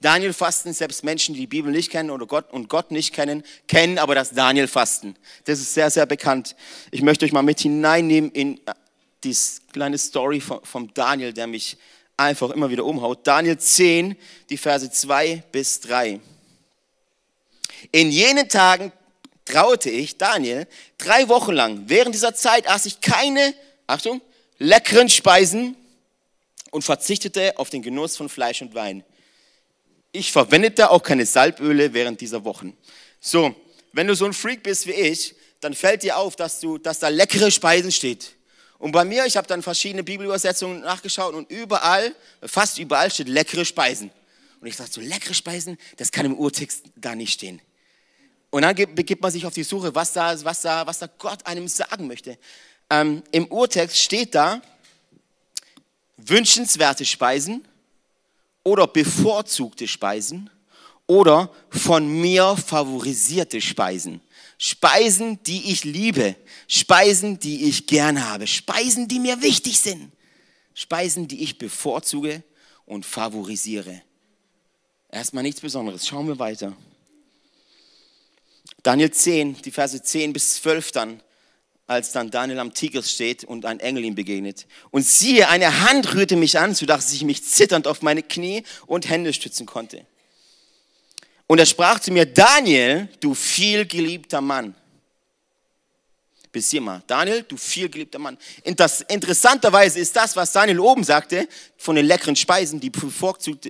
Daniel 0.00 0.32
fasten, 0.32 0.72
selbst 0.72 1.02
Menschen, 1.02 1.34
die 1.34 1.40
die 1.40 1.46
Bibel 1.48 1.72
nicht 1.72 1.90
kennen 1.90 2.10
oder 2.10 2.26
Gott 2.26 2.52
und 2.52 2.68
Gott 2.68 2.90
nicht 2.90 3.12
kennen, 3.12 3.42
kennen 3.66 3.98
aber 3.98 4.14
das 4.14 4.30
Daniel 4.30 4.68
fasten. 4.68 5.16
Das 5.44 5.58
ist 5.58 5.74
sehr, 5.74 5.90
sehr 5.90 6.06
bekannt. 6.06 6.54
Ich 6.90 7.02
möchte 7.02 7.24
euch 7.24 7.32
mal 7.32 7.42
mit 7.42 7.60
hineinnehmen 7.60 8.30
in 8.30 8.58
äh, 8.66 8.74
die 9.24 9.36
kleine 9.72 9.98
Story 9.98 10.40
vom 10.40 10.94
Daniel, 10.94 11.32
der 11.32 11.48
mich 11.48 11.76
einfach 12.16 12.50
immer 12.50 12.70
wieder 12.70 12.84
umhaut. 12.84 13.26
Daniel 13.26 13.58
10, 13.58 14.16
die 14.50 14.56
Verse 14.56 14.88
2 14.88 15.42
bis 15.50 15.80
3. 15.80 16.20
In 17.90 18.10
jenen 18.10 18.48
Tagen 18.48 18.92
traute 19.44 19.90
ich, 19.90 20.18
Daniel, 20.18 20.66
drei 20.98 21.28
Wochen 21.28 21.52
lang. 21.52 21.84
Während 21.86 22.14
dieser 22.14 22.34
Zeit 22.34 22.68
aß 22.68 22.86
ich 22.86 23.00
keine, 23.00 23.54
Achtung, 23.86 24.20
leckeren 24.58 25.08
Speisen 25.08 25.76
und 26.70 26.82
verzichtete 26.82 27.58
auf 27.58 27.70
den 27.70 27.82
Genuss 27.82 28.16
von 28.16 28.28
Fleisch 28.28 28.62
und 28.62 28.74
Wein. 28.74 29.04
Ich 30.18 30.32
verwendete 30.32 30.90
auch 30.90 31.04
keine 31.04 31.24
Salböle 31.24 31.94
während 31.94 32.20
dieser 32.20 32.42
Wochen. 32.44 32.76
So, 33.20 33.54
wenn 33.92 34.08
du 34.08 34.16
so 34.16 34.24
ein 34.24 34.32
Freak 34.32 34.64
bist 34.64 34.88
wie 34.88 34.92
ich, 34.92 35.36
dann 35.60 35.74
fällt 35.74 36.02
dir 36.02 36.16
auf, 36.16 36.34
dass, 36.34 36.58
du, 36.58 36.76
dass 36.76 36.98
da 36.98 37.06
leckere 37.06 37.52
Speisen 37.52 37.92
steht. 37.92 38.32
Und 38.78 38.90
bei 38.90 39.04
mir, 39.04 39.26
ich 39.26 39.36
habe 39.36 39.46
dann 39.46 39.62
verschiedene 39.62 40.02
Bibelübersetzungen 40.02 40.80
nachgeschaut 40.80 41.34
und 41.34 41.48
überall, 41.52 42.12
fast 42.42 42.78
überall 42.78 43.12
steht 43.12 43.28
leckere 43.28 43.64
Speisen. 43.64 44.10
Und 44.60 44.66
ich 44.66 44.74
dachte 44.74 44.90
so, 44.90 45.00
leckere 45.00 45.34
Speisen, 45.34 45.78
das 45.98 46.10
kann 46.10 46.26
im 46.26 46.36
Urtext 46.36 46.86
da 46.96 47.14
nicht 47.14 47.34
stehen. 47.34 47.62
Und 48.50 48.62
dann 48.62 48.74
begibt 48.74 49.22
man 49.22 49.30
sich 49.30 49.46
auf 49.46 49.54
die 49.54 49.62
Suche, 49.62 49.94
was 49.94 50.14
da, 50.14 50.34
was 50.42 50.62
da, 50.62 50.84
was 50.84 50.98
da 50.98 51.06
Gott 51.06 51.46
einem 51.46 51.68
sagen 51.68 52.08
möchte. 52.08 52.38
Ähm, 52.90 53.22
Im 53.30 53.46
Urtext 53.46 53.98
steht 53.98 54.34
da, 54.34 54.62
wünschenswerte 56.16 57.04
Speisen 57.04 57.64
oder 58.68 58.86
bevorzugte 58.86 59.88
Speisen 59.88 60.50
oder 61.06 61.50
von 61.70 62.06
mir 62.06 62.54
favorisierte 62.54 63.62
Speisen. 63.62 64.20
Speisen, 64.58 65.42
die 65.44 65.72
ich 65.72 65.84
liebe, 65.84 66.36
Speisen, 66.66 67.38
die 67.38 67.64
ich 67.64 67.86
gern 67.86 68.28
habe, 68.28 68.46
Speisen, 68.46 69.08
die 69.08 69.20
mir 69.20 69.40
wichtig 69.40 69.78
sind, 69.78 70.12
Speisen, 70.74 71.28
die 71.28 71.42
ich 71.42 71.56
bevorzuge 71.56 72.42
und 72.84 73.06
favorisiere. 73.06 74.02
Erstmal 75.10 75.44
nichts 75.44 75.62
Besonderes. 75.62 76.06
Schauen 76.06 76.28
wir 76.28 76.38
weiter. 76.38 76.76
Daniel 78.82 79.10
10, 79.10 79.62
die 79.62 79.70
Verse 79.70 80.02
10 80.02 80.34
bis 80.34 80.56
12 80.56 80.92
dann, 80.92 81.22
als 81.88 82.12
dann 82.12 82.30
Daniel 82.30 82.60
am 82.60 82.74
Tigris 82.74 83.10
steht 83.10 83.44
und 83.44 83.64
ein 83.64 83.80
Engel 83.80 84.04
ihm 84.04 84.14
begegnet. 84.14 84.66
Und 84.90 85.06
siehe, 85.06 85.48
eine 85.48 85.80
Hand 85.80 86.14
rührte 86.14 86.36
mich 86.36 86.58
an, 86.58 86.74
sodass 86.74 87.12
ich 87.12 87.24
mich 87.24 87.42
zitternd 87.42 87.88
auf 87.88 88.02
meine 88.02 88.22
Knie 88.22 88.62
und 88.86 89.08
Hände 89.08 89.32
stützen 89.32 89.66
konnte. 89.66 90.06
Und 91.46 91.58
er 91.58 91.66
sprach 91.66 91.98
zu 91.98 92.12
mir, 92.12 92.26
Daniel, 92.26 93.08
du 93.20 93.34
vielgeliebter 93.34 94.42
Mann. 94.42 94.74
Bis 96.58 96.70
hier 96.70 96.80
mal. 96.80 97.00
Daniel, 97.06 97.44
du 97.44 97.56
vielgeliebter 97.56 98.18
Mann. 98.18 98.36
Interessanterweise 98.64 100.00
ist 100.00 100.16
das, 100.16 100.34
was 100.34 100.50
Daniel 100.50 100.80
oben 100.80 101.04
sagte, 101.04 101.48
von 101.76 101.94
den 101.94 102.04
leckeren 102.04 102.34
Speisen, 102.34 102.80
die 102.80 102.90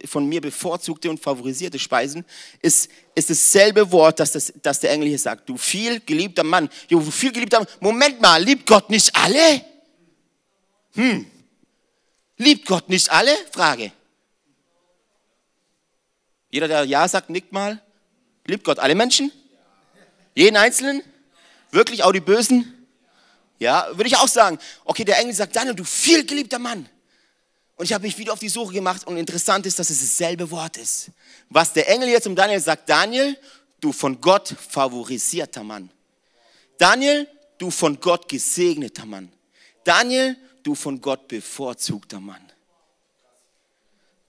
von 0.06 0.26
mir 0.26 0.40
bevorzugte 0.40 1.10
und 1.10 1.20
favorisierte 1.20 1.78
Speisen, 1.78 2.24
ist, 2.62 2.90
ist 3.14 3.28
dasselbe 3.28 3.92
Wort, 3.92 4.20
das, 4.20 4.32
das, 4.32 4.54
das 4.62 4.80
der 4.80 4.92
Engel 4.92 5.08
hier 5.08 5.18
sagt. 5.18 5.46
Du 5.50 5.58
vielgeliebter 5.58 6.44
Mann. 6.44 6.70
Jo, 6.88 7.00
du 7.00 7.10
vielgeliebter 7.10 7.58
Mann. 7.58 7.68
Moment 7.80 8.22
mal, 8.22 8.42
liebt 8.42 8.64
Gott 8.64 8.88
nicht 8.88 9.14
alle? 9.14 9.62
Hm. 10.94 11.26
Liebt 12.38 12.64
Gott 12.64 12.88
nicht 12.88 13.10
alle? 13.10 13.36
Frage. 13.52 13.92
Jeder, 16.48 16.68
der 16.68 16.84
Ja 16.84 17.06
sagt, 17.06 17.28
nickt 17.28 17.52
mal. 17.52 17.82
Liebt 18.46 18.64
Gott 18.64 18.78
alle 18.78 18.94
Menschen? 18.94 19.30
Jeden 20.34 20.56
Einzelnen? 20.56 21.02
Wirklich 21.70 22.02
auch 22.02 22.12
die 22.12 22.20
Bösen? 22.20 22.77
Ja, 23.58 23.88
würde 23.92 24.06
ich 24.06 24.16
auch 24.16 24.28
sagen. 24.28 24.58
Okay, 24.84 25.04
der 25.04 25.18
Engel 25.18 25.34
sagt, 25.34 25.56
Daniel, 25.56 25.74
du 25.74 25.84
viel 25.84 26.24
geliebter 26.24 26.58
Mann. 26.58 26.88
Und 27.76 27.84
ich 27.84 27.92
habe 27.92 28.06
mich 28.06 28.18
wieder 28.18 28.32
auf 28.32 28.40
die 28.40 28.48
Suche 28.48 28.72
gemacht 28.72 29.06
und 29.06 29.16
interessant 29.16 29.64
ist, 29.66 29.78
dass 29.78 29.90
es 29.90 30.00
dasselbe 30.00 30.50
Wort 30.50 30.76
ist. 30.76 31.10
Was 31.48 31.72
der 31.72 31.88
Engel 31.88 32.08
jetzt 32.08 32.26
um 32.26 32.34
Daniel 32.34 32.60
sagt, 32.60 32.88
Daniel, 32.88 33.36
du 33.80 33.92
von 33.92 34.20
Gott 34.20 34.54
favorisierter 34.68 35.62
Mann. 35.62 35.90
Daniel, 36.76 37.28
du 37.56 37.70
von 37.70 37.98
Gott 38.00 38.28
gesegneter 38.28 39.06
Mann. 39.06 39.30
Daniel, 39.84 40.36
du 40.62 40.74
von 40.74 41.00
Gott 41.00 41.28
bevorzugter 41.28 42.20
Mann. 42.20 42.42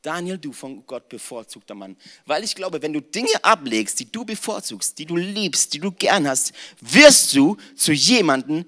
Daniel, 0.02 0.38
du 0.38 0.54
von 0.54 0.86
Gott 0.86 1.10
bevorzugter 1.10 1.76
Mann. 1.76 1.98
Weil 2.26 2.44
ich 2.44 2.56
glaube, 2.56 2.82
wenn 2.82 2.94
du 2.94 3.02
Dinge 3.02 3.44
ablegst, 3.44 4.00
die 4.00 4.10
du 4.10 4.24
bevorzugst, 4.24 4.98
die 4.98 5.06
du 5.06 5.18
liebst, 5.18 5.74
die 5.74 5.80
du 5.80 5.92
gern 5.92 6.28
hast, 6.28 6.54
wirst 6.80 7.36
du 7.36 7.58
zu 7.76 7.92
jemandem, 7.92 8.66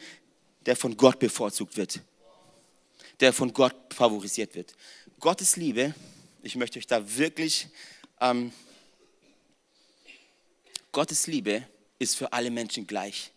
der 0.65 0.75
von 0.75 0.95
Gott 0.97 1.19
bevorzugt 1.19 1.77
wird. 1.77 2.01
Der 3.19 3.33
von 3.33 3.53
Gott 3.53 3.75
favorisiert 3.93 4.55
wird. 4.55 4.73
Gottes 5.19 5.55
Liebe, 5.55 5.93
ich 6.43 6.55
möchte 6.55 6.79
euch 6.79 6.87
da 6.87 7.17
wirklich, 7.17 7.67
ähm, 8.19 8.51
Gottes 10.91 11.27
Liebe 11.27 11.67
ist 11.99 12.15
für 12.15 12.33
alle 12.33 12.51
Menschen 12.51 12.87
gleich. 12.87 13.31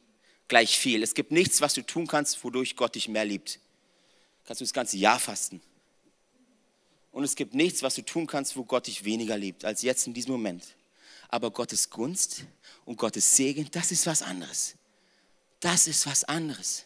Gleich 0.49 0.77
viel. 0.79 1.03
Es 1.03 1.15
gibt 1.15 1.31
nichts, 1.31 1.61
was 1.61 1.75
du 1.75 1.83
tun 1.83 2.07
kannst, 2.07 2.43
wodurch 2.45 2.77
Gott 2.77 2.95
dich 2.95 3.09
mehr 3.09 3.25
liebt. 3.25 3.61
Kannst 4.45 4.61
du 4.61 4.65
das 4.65 4.73
ganze 4.73 4.97
Jahr 4.97 5.19
fasten 5.19 5.61
und 7.15 7.23
es 7.23 7.37
gibt 7.37 7.55
nichts, 7.55 7.83
was 7.83 7.95
du 7.95 8.03
tun 8.03 8.27
kannst, 8.27 8.57
wo 8.57 8.65
Gott 8.65 8.89
dich 8.89 9.05
weniger 9.05 9.39
liebt, 9.39 9.65
als 9.65 9.83
jetzt 9.83 10.07
in 10.09 10.15
diesem 10.15 10.33
Moment. 10.33 10.65
Aber 11.29 11.53
Gottes 11.53 11.89
Gunst 11.89 12.45
und 12.85 12.97
Gottes 12.97 13.37
Segen, 13.37 13.69
das 13.71 13.93
ist 13.93 14.05
was 14.07 14.21
anderes. 14.21 14.75
Das 15.61 15.87
ist 15.87 16.07
was 16.07 16.25
anderes. 16.25 16.85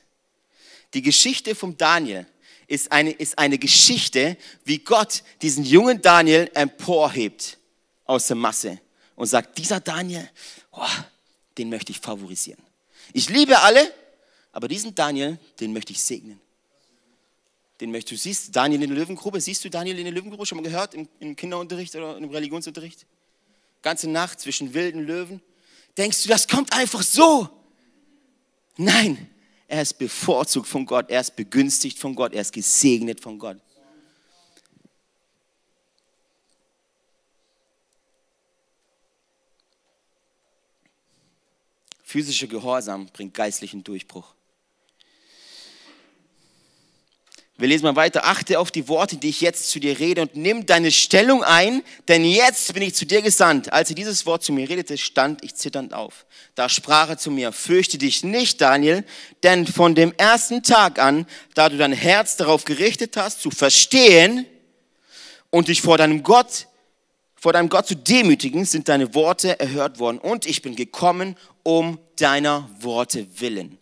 Die 0.94 1.02
Geschichte 1.02 1.54
vom 1.54 1.76
Daniel 1.76 2.26
ist 2.66 2.90
eine, 2.92 3.10
ist 3.10 3.38
eine 3.38 3.58
Geschichte, 3.58 4.36
wie 4.64 4.78
Gott 4.78 5.22
diesen 5.42 5.64
jungen 5.64 6.00
Daniel 6.02 6.50
emporhebt 6.54 7.58
aus 8.04 8.26
der 8.26 8.36
Masse 8.36 8.80
und 9.16 9.26
sagt, 9.26 9.58
dieser 9.58 9.80
Daniel, 9.80 10.28
oh, 10.72 10.86
den 11.56 11.70
möchte 11.70 11.92
ich 11.92 12.00
favorisieren. 12.00 12.62
Ich 13.12 13.28
liebe 13.28 13.58
alle, 13.60 13.92
aber 14.52 14.68
diesen 14.68 14.94
Daniel, 14.94 15.38
den 15.60 15.72
möchte 15.72 15.92
ich 15.92 16.02
segnen 16.02 16.40
den 17.80 17.90
möchtest 17.90 18.12
du. 18.12 18.16
Siehst 18.28 18.56
Daniel 18.56 18.82
in 18.82 18.88
der 18.88 18.98
Löwengrube? 18.98 19.40
Siehst 19.40 19.64
du 19.64 19.70
Daniel 19.70 19.98
in 19.98 20.04
der 20.04 20.12
Löwengrube 20.12 20.44
schon 20.46 20.56
mal 20.56 20.64
gehört 20.64 20.94
im, 20.94 21.08
im 21.20 21.36
Kinderunterricht 21.36 21.94
oder 21.94 22.16
im 22.16 22.30
Religionsunterricht? 22.30 23.06
Ganze 23.82 24.10
Nacht 24.10 24.40
zwischen 24.40 24.74
wilden 24.74 25.06
Löwen. 25.06 25.40
Denkst 25.96 26.22
du, 26.22 26.28
das 26.28 26.48
kommt 26.48 26.72
einfach 26.72 27.02
so? 27.02 27.48
Nein, 28.76 29.28
er 29.68 29.82
ist 29.82 29.98
bevorzugt 29.98 30.66
von 30.66 30.86
Gott, 30.86 31.10
er 31.10 31.20
ist 31.20 31.36
begünstigt 31.36 31.98
von 31.98 32.14
Gott, 32.14 32.32
er 32.32 32.40
ist 32.40 32.52
gesegnet 32.52 33.20
von 33.20 33.38
Gott. 33.38 33.58
Physischer 42.02 42.46
Gehorsam 42.46 43.06
bringt 43.08 43.34
geistlichen 43.34 43.84
Durchbruch. 43.84 44.34
Wir 47.60 47.66
lesen 47.66 47.82
mal 47.82 47.96
weiter. 47.96 48.24
Achte 48.24 48.60
auf 48.60 48.70
die 48.70 48.86
Worte, 48.86 49.16
die 49.16 49.30
ich 49.30 49.40
jetzt 49.40 49.70
zu 49.70 49.80
dir 49.80 49.98
rede 49.98 50.22
und 50.22 50.36
nimm 50.36 50.64
deine 50.64 50.92
Stellung 50.92 51.42
ein, 51.42 51.82
denn 52.06 52.24
jetzt 52.24 52.72
bin 52.72 52.84
ich 52.84 52.94
zu 52.94 53.04
dir 53.04 53.20
gesandt. 53.20 53.72
Als 53.72 53.90
er 53.90 53.96
dieses 53.96 54.26
Wort 54.26 54.44
zu 54.44 54.52
mir 54.52 54.68
redete, 54.68 54.96
stand 54.96 55.42
ich 55.42 55.56
zitternd 55.56 55.92
auf. 55.92 56.24
Da 56.54 56.68
sprach 56.68 57.08
er 57.08 57.18
zu 57.18 57.32
mir, 57.32 57.50
fürchte 57.50 57.98
dich 57.98 58.22
nicht, 58.22 58.60
Daniel, 58.60 59.04
denn 59.42 59.66
von 59.66 59.96
dem 59.96 60.14
ersten 60.16 60.62
Tag 60.62 61.00
an, 61.00 61.26
da 61.54 61.68
du 61.68 61.76
dein 61.76 61.92
Herz 61.92 62.36
darauf 62.36 62.64
gerichtet 62.64 63.16
hast, 63.16 63.42
zu 63.42 63.50
verstehen 63.50 64.46
und 65.50 65.66
dich 65.66 65.82
vor 65.82 65.98
deinem 65.98 66.22
Gott, 66.22 66.68
vor 67.34 67.52
deinem 67.52 67.70
Gott 67.70 67.88
zu 67.88 67.96
demütigen, 67.96 68.66
sind 68.66 68.88
deine 68.88 69.16
Worte 69.16 69.58
erhört 69.58 69.98
worden. 69.98 70.18
Und 70.18 70.46
ich 70.46 70.62
bin 70.62 70.76
gekommen 70.76 71.36
um 71.64 71.98
deiner 72.14 72.70
Worte 72.78 73.26
willen 73.40 73.78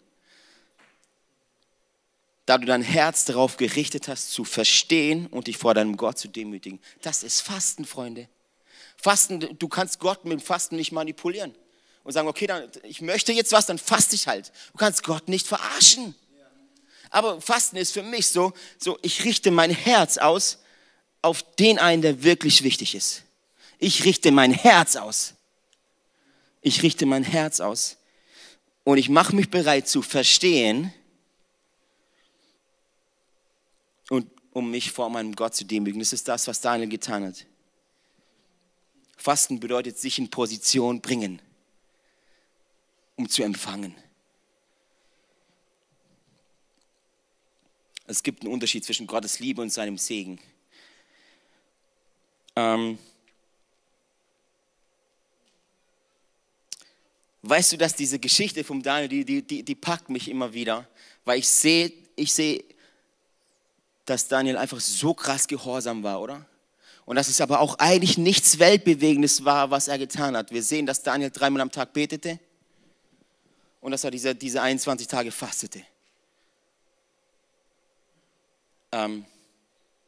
da 2.47 2.59
du 2.59 2.67
dein 2.67 2.83
Herz 2.83 3.25
darauf 3.25 3.57
gerichtet 3.57 4.07
hast, 4.07 4.31
zu 4.31 4.45
verstehen 4.45 5.27
und 5.27 5.49
dich 5.49 5.59
vor 5.59 5.75
deinem 5.75 5.97
Gott 5.97 6.17
zu 6.17 6.29
demütigen. 6.29 6.81
Das 7.03 7.25
ist 7.25 7.41
Fasten, 7.41 7.85
Freunde. 7.85 8.29
Fasten, 8.97 9.59
du 9.59 9.69
kannst 9.69 9.99
Gott 9.99 10.25
mit 10.25 10.33
dem 10.33 10.41
Fasten 10.41 10.77
nicht 10.77 10.93
manipulieren 10.93 11.55
und 12.05 12.13
sagen, 12.13 12.29
okay, 12.29 12.47
dann, 12.47 12.71
ich 12.85 13.01
möchte 13.01 13.33
jetzt 13.33 13.51
was, 13.51 13.67
dann 13.67 13.79
faste 13.79 14.15
ich 14.15 14.29
halt. 14.29 14.53
Du 14.73 14.79
kannst 14.79 15.03
Gott 15.03 15.29
nicht 15.29 15.47
verarschen. 15.47 16.15
Aber 17.11 17.41
Fasten 17.41 17.77
ist 17.77 17.93
für 17.93 18.03
mich 18.05 18.29
so, 18.29 18.53
so 18.79 18.97
ich 19.03 19.25
richte 19.25 19.51
mein 19.51 19.71
Herz 19.71 20.17
aus 20.17 20.59
auf 21.23 21.43
den 21.57 21.81
einen, 21.81 22.03
der 22.03 22.23
wirklich 22.23 22.63
wichtig 22.63 22.95
ist. 22.95 23.25
Ich 23.79 24.05
richte 24.05 24.31
mein 24.31 24.53
Herz 24.53 24.95
aus. 24.95 25.35
Ich 26.63 26.83
richte 26.85 27.07
mein 27.07 27.25
Herz 27.25 27.59
aus. 27.59 27.97
Und 28.85 28.99
ich 28.99 29.09
mache 29.09 29.35
mich 29.35 29.51
bereit 29.51 29.89
zu 29.89 30.01
verstehen, 30.01 30.93
und 34.09 34.31
um 34.57 34.71
mich 34.71 34.91
vor 34.91 35.11
meinem 35.11 35.37
Gott 35.37 35.55
zu 35.55 35.67
demütigen. 35.67 36.01
Das 36.01 36.15
ist 36.15 36.27
das, 36.29 36.47
was 36.47 36.63
Daniel 36.63 36.89
getan 36.89 37.27
hat. 37.27 37.45
Fasten 39.19 39.61
bedeutet 39.61 39.99
sich 39.99 40.19
in 40.19 40.31
Position 40.31 41.03
bringen, 41.03 41.43
um 43.17 43.29
zu 43.29 43.43
empfangen. 43.43 43.95
Es 48.07 48.23
gibt 48.23 48.45
einen 48.45 48.53
Unterschied 48.55 48.83
zwischen 48.83 49.07
Gottes 49.07 49.41
Liebe 49.41 49.61
und 49.61 49.71
seinem 49.71 49.99
Segen. 49.99 50.41
Ähm, 52.57 52.99
Weißt 57.43 57.73
du, 57.73 57.77
dass 57.77 57.95
diese 57.95 58.19
Geschichte 58.19 58.65
vom 58.65 58.83
Daniel, 58.83 59.09
die, 59.09 59.25
die, 59.25 59.43
die, 59.43 59.63
die 59.63 59.75
packt 59.77 60.09
mich 60.09 60.29
immer 60.29 60.53
wieder, 60.53 60.89
weil 61.25 61.39
ich 61.39 61.47
sehe, 61.47 61.93
ich 62.17 62.33
sehe, 62.33 62.65
dass 64.07 64.29
Daniel 64.29 64.57
einfach 64.57 64.81
so 64.81 65.15
krass 65.15 65.47
gehorsam 65.47 66.03
war, 66.03 66.21
oder? 66.21 66.47
Und 67.05 67.17
dass 67.17 67.29
es 67.29 67.41
aber 67.41 67.61
auch 67.61 67.79
eigentlich 67.79 68.19
nichts 68.19 68.59
Weltbewegendes 68.59 69.45
war, 69.45 69.71
was 69.71 69.89
er 69.89 69.99
getan 69.99 70.37
hat. 70.37 70.51
Wir 70.51 70.63
sehen, 70.63 70.87
dass 70.87 71.03
Daniel 71.03 71.31
dreimal 71.31 71.61
am 71.61 71.71
Tag 71.71 71.93
betete 71.93 72.39
und 73.81 73.93
dass 73.93 74.03
er 74.03 74.11
diese, 74.11 74.35
diese 74.35 74.63
21 74.63 75.07
Tage 75.07 75.31
fastete. 75.31 75.83
Ähm, 78.91 79.25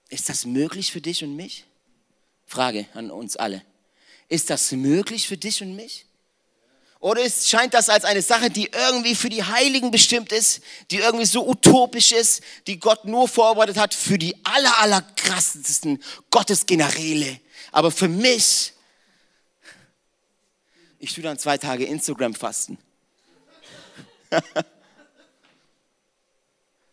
ist 0.08 0.28
das 0.28 0.44
möglich 0.44 0.90
für 0.90 1.00
dich 1.00 1.22
und 1.22 1.36
mich? 1.36 1.66
Frage 2.46 2.86
an 2.94 3.10
uns 3.10 3.36
alle. 3.36 3.62
Ist 4.28 4.50
das 4.50 4.72
möglich 4.72 5.28
für 5.28 5.36
dich 5.36 5.62
und 5.62 5.76
mich? 5.76 6.07
Oder 7.00 7.22
ist, 7.22 7.48
scheint 7.48 7.74
das 7.74 7.88
als 7.88 8.04
eine 8.04 8.22
Sache, 8.22 8.50
die 8.50 8.70
irgendwie 8.72 9.14
für 9.14 9.28
die 9.28 9.44
Heiligen 9.44 9.92
bestimmt 9.92 10.32
ist, 10.32 10.60
die 10.90 10.96
irgendwie 10.98 11.26
so 11.26 11.48
utopisch 11.48 12.10
ist, 12.10 12.42
die 12.66 12.80
Gott 12.80 13.04
nur 13.04 13.28
vorbereitet 13.28 13.76
hat 13.76 13.94
für 13.94 14.18
die 14.18 14.34
aller, 14.44 14.80
aller 14.80 15.02
krassesten 15.16 16.02
Gottesgeneräle. 16.30 17.38
Aber 17.70 17.92
für 17.92 18.08
mich, 18.08 18.72
ich 20.98 21.14
tue 21.14 21.22
dann 21.22 21.38
zwei 21.38 21.56
Tage 21.56 21.84
Instagram 21.84 22.34
fasten. 22.34 22.78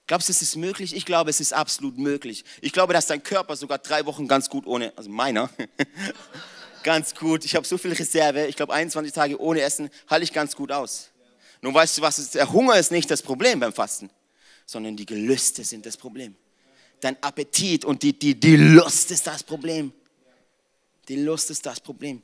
Glaubst 0.08 0.30
du, 0.30 0.32
es 0.34 0.44
ist 0.44 0.56
möglich? 0.56 0.96
Ich 0.96 1.06
glaube, 1.06 1.32
es 1.32 1.40
ist 1.40 1.52
absolut 1.52 1.98
möglich. 1.98 2.46
Ich 2.62 2.72
glaube, 2.74 2.94
dass 2.94 3.08
dein 3.08 3.24
Körper 3.24 3.56
sogar 3.56 3.80
drei 3.80 4.06
Wochen 4.06 4.28
ganz 4.28 4.52
gut 4.52 4.68
ohne, 4.68 4.94
also 4.96 5.10
meiner, 5.10 5.50
ganz 6.86 7.16
gut. 7.16 7.44
Ich 7.44 7.56
habe 7.56 7.66
so 7.68 7.78
viel 7.78 7.92
Reserve. 7.92 8.46
Ich 8.46 8.56
glaube, 8.56 8.72
21 8.72 9.12
Tage 9.12 9.42
ohne 9.42 9.62
Essen 9.62 9.90
halte 10.08 10.24
ich 10.24 10.32
ganz 10.32 10.56
gut 10.56 10.72
aus. 10.72 11.10
Nun 11.62 11.74
weißt 11.74 11.98
du 11.98 12.02
was, 12.04 12.32
der 12.32 12.54
Hunger 12.54 12.78
ist 12.78 12.92
nicht 12.92 13.10
das 13.10 13.24
Problem 13.24 13.60
beim 13.60 13.74
Fasten, 13.74 14.10
sondern 14.68 14.96
die 14.96 15.06
Gelüste 15.06 15.64
sind 15.64 15.86
das 15.86 15.98
Problem. 15.98 16.36
Dein 17.02 17.22
Appetit 17.24 17.84
und 17.84 18.04
die, 18.04 18.14
die, 18.18 18.40
die 18.40 18.56
Lust 18.56 19.10
ist 19.10 19.26
das 19.26 19.42
Problem. 19.42 19.92
Die 21.10 21.16
Lust 21.18 21.50
ist 21.50 21.66
das 21.66 21.80
Problem. 21.80 22.22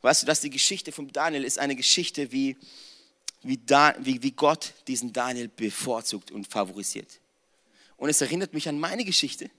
Weißt 0.00 0.22
du, 0.22 0.26
dass 0.26 0.40
die 0.40 0.50
Geschichte 0.50 0.90
von 0.90 1.12
Daniel 1.12 1.44
ist 1.44 1.58
eine 1.58 1.76
Geschichte, 1.76 2.32
wie, 2.32 2.56
wie, 3.42 3.58
da, 3.58 3.94
wie, 3.98 4.22
wie 4.22 4.32
Gott 4.32 4.72
diesen 4.88 5.12
Daniel 5.12 5.48
bevorzugt 5.48 6.30
und 6.30 6.46
favorisiert. 6.48 7.20
Und 7.98 8.08
es 8.08 8.22
erinnert 8.22 8.54
mich 8.54 8.68
an 8.70 8.80
meine 8.80 9.04
Geschichte. 9.04 9.50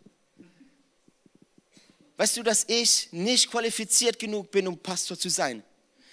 Weißt 2.18 2.38
du, 2.38 2.44
dass 2.44 2.66
ich 2.68 3.10
nicht 3.12 3.50
qualifiziert 3.50 4.20
genug 4.20 4.52
bin, 4.52 4.68
um 4.68 4.78
Pastor 4.78 5.18
zu 5.18 5.30
sein? 5.30 5.64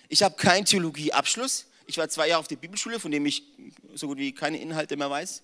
Ich 0.09 0.23
habe 0.23 0.35
keinen 0.35 0.65
Theologieabschluss. 0.65 1.67
Ich 1.87 1.99
war 1.99 2.09
zwei 2.09 2.29
Jahre 2.29 2.41
auf 2.41 2.49
der 2.49 2.57
Bibelschule, 2.57 2.99
von 2.99 3.11
dem 3.11 3.27
ich 3.27 3.43
so 3.95 4.07
gut 4.07 4.19
wie 4.19 4.33
keine 4.33 4.61
Inhalte 4.61 4.97
mehr 4.97 5.11
weiß. 5.11 5.43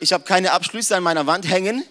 Ich 0.00 0.12
habe 0.12 0.24
keine 0.24 0.52
Abschlüsse 0.52 0.96
an 0.96 1.02
meiner 1.02 1.26
Wand 1.26 1.48
hängen. 1.48 1.84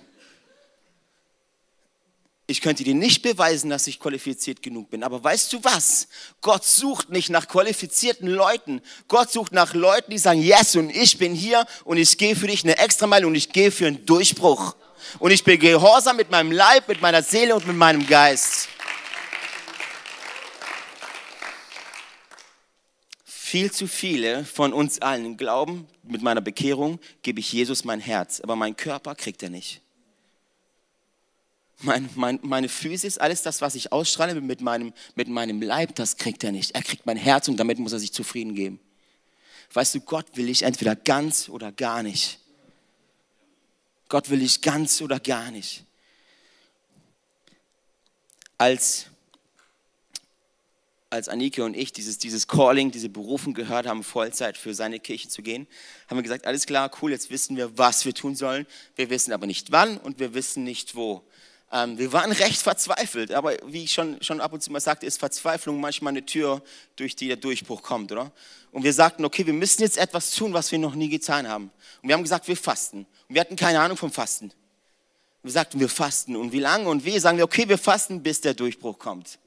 Ich 2.47 2.59
könnte 2.59 2.83
dir 2.83 2.95
nicht 2.95 3.21
beweisen, 3.21 3.69
dass 3.69 3.87
ich 3.87 3.99
qualifiziert 3.99 4.61
genug 4.61 4.89
bin. 4.89 5.03
Aber 5.03 5.23
weißt 5.23 5.53
du 5.53 5.63
was? 5.63 6.09
Gott 6.41 6.65
sucht 6.65 7.09
nicht 7.09 7.29
nach 7.29 7.47
qualifizierten 7.47 8.27
Leuten. 8.27 8.81
Gott 9.07 9.31
sucht 9.31 9.53
nach 9.53 9.73
Leuten, 9.73 10.11
die 10.11 10.17
sagen, 10.17 10.41
yes, 10.41 10.75
und 10.75 10.89
ich 10.89 11.17
bin 11.17 11.33
hier 11.33 11.65
und 11.85 11.95
ich 11.95 12.17
gehe 12.17 12.35
für 12.35 12.47
dich 12.47 12.65
eine 12.65 12.77
Extrameile 12.77 13.25
und 13.25 13.35
ich 13.35 13.53
gehe 13.53 13.71
für 13.71 13.87
einen 13.87 14.05
Durchbruch. 14.05 14.75
Und 15.19 15.31
ich 15.31 15.43
bin 15.43 15.59
gehorsam 15.59 16.17
mit 16.17 16.31
meinem 16.31 16.51
Leib, 16.51 16.87
mit 16.87 17.01
meiner 17.01 17.23
Seele 17.23 17.55
und 17.55 17.67
mit 17.67 17.75
meinem 17.75 18.05
Geist. 18.07 18.69
Viel 23.25 23.71
zu 23.71 23.87
viele 23.87 24.45
von 24.45 24.71
uns 24.71 25.01
allen 25.01 25.35
glauben, 25.35 25.87
mit 26.03 26.21
meiner 26.21 26.39
Bekehrung 26.39 26.99
gebe 27.21 27.41
ich 27.41 27.51
Jesus 27.51 27.83
mein 27.83 27.99
Herz, 27.99 28.39
aber 28.39 28.55
mein 28.55 28.77
Körper 28.77 29.13
kriegt 29.13 29.43
er 29.43 29.49
nicht. 29.49 29.81
Mein, 31.81 32.09
mein, 32.15 32.39
meine 32.43 32.69
Physis, 32.69 33.17
alles 33.17 33.41
das, 33.41 33.59
was 33.59 33.75
ich 33.75 33.91
ausstrahle 33.91 34.39
mit 34.39 34.61
meinem, 34.61 34.93
mit 35.15 35.27
meinem 35.27 35.61
Leib, 35.61 35.95
das 35.95 36.15
kriegt 36.15 36.43
er 36.43 36.51
nicht. 36.51 36.75
Er 36.75 36.83
kriegt 36.83 37.05
mein 37.05 37.17
Herz 37.17 37.47
und 37.47 37.57
damit 37.57 37.79
muss 37.79 37.91
er 37.91 37.99
sich 37.99 38.13
zufrieden 38.13 38.55
geben. 38.55 38.79
Weißt 39.73 39.95
du, 39.95 40.01
Gott 40.01 40.27
will 40.35 40.49
ich 40.49 40.63
entweder 40.63 40.95
ganz 40.95 41.49
oder 41.49 41.71
gar 41.71 42.03
nicht. 42.03 42.39
Gott 44.11 44.29
will 44.29 44.41
ich 44.41 44.59
ganz 44.61 45.01
oder 45.01 45.21
gar 45.21 45.51
nicht. 45.51 45.85
Als, 48.57 49.05
als 51.09 51.29
Anike 51.29 51.63
und 51.63 51.77
ich 51.77 51.93
dieses, 51.93 52.17
dieses 52.17 52.45
Calling, 52.45 52.91
diese 52.91 53.07
Berufung 53.07 53.53
gehört 53.53 53.87
haben, 53.87 54.03
Vollzeit 54.03 54.57
für 54.57 54.73
seine 54.73 54.99
Kirche 54.99 55.29
zu 55.29 55.41
gehen, 55.41 55.65
haben 56.09 56.17
wir 56.17 56.23
gesagt, 56.23 56.45
alles 56.45 56.65
klar, 56.65 56.91
cool, 57.01 57.11
jetzt 57.11 57.29
wissen 57.29 57.55
wir, 57.55 57.77
was 57.77 58.03
wir 58.03 58.13
tun 58.13 58.35
sollen. 58.35 58.67
Wir 58.97 59.09
wissen 59.09 59.31
aber 59.31 59.47
nicht 59.47 59.71
wann 59.71 59.97
und 59.97 60.19
wir 60.19 60.33
wissen 60.33 60.65
nicht 60.65 60.93
wo. 60.93 61.23
Ähm, 61.71 61.97
wir 61.97 62.11
waren 62.11 62.31
recht 62.31 62.61
verzweifelt, 62.61 63.31
aber 63.31 63.55
wie 63.65 63.85
ich 63.85 63.93
schon, 63.93 64.21
schon 64.21 64.41
ab 64.41 64.51
und 64.51 64.61
zu 64.61 64.71
mal 64.71 64.81
sagte, 64.81 65.05
ist 65.05 65.19
Verzweiflung 65.19 65.79
manchmal 65.79 66.11
eine 66.11 66.25
Tür, 66.25 66.61
durch 66.97 67.15
die 67.15 67.27
der 67.27 67.37
Durchbruch 67.37 67.81
kommt, 67.81 68.11
oder? 68.11 68.31
Und 68.71 68.83
wir 68.83 68.93
sagten, 68.93 69.23
okay, 69.23 69.45
wir 69.45 69.53
müssen 69.53 69.81
jetzt 69.81 69.97
etwas 69.97 70.31
tun, 70.31 70.53
was 70.53 70.71
wir 70.71 70.79
noch 70.79 70.95
nie 70.95 71.09
getan 71.09 71.47
haben. 71.47 71.71
Und 72.01 72.09
wir 72.09 72.15
haben 72.15 72.23
gesagt, 72.23 72.47
wir 72.47 72.57
fasten. 72.57 73.05
Und 73.27 73.35
wir 73.35 73.41
hatten 73.41 73.55
keine 73.55 73.79
Ahnung 73.79 73.97
vom 73.97 74.11
Fasten. 74.11 74.51
Wir 75.43 75.51
sagten, 75.51 75.79
wir 75.79 75.89
fasten. 75.89 76.35
Und 76.35 76.51
wie 76.51 76.59
lange 76.59 76.87
und 76.87 77.05
wie? 77.05 77.17
Sagen 77.19 77.37
wir, 77.37 77.45
okay, 77.45 77.67
wir 77.67 77.77
fasten, 77.77 78.21
bis 78.21 78.41
der 78.41 78.53
Durchbruch 78.53 78.99
kommt. 78.99 79.39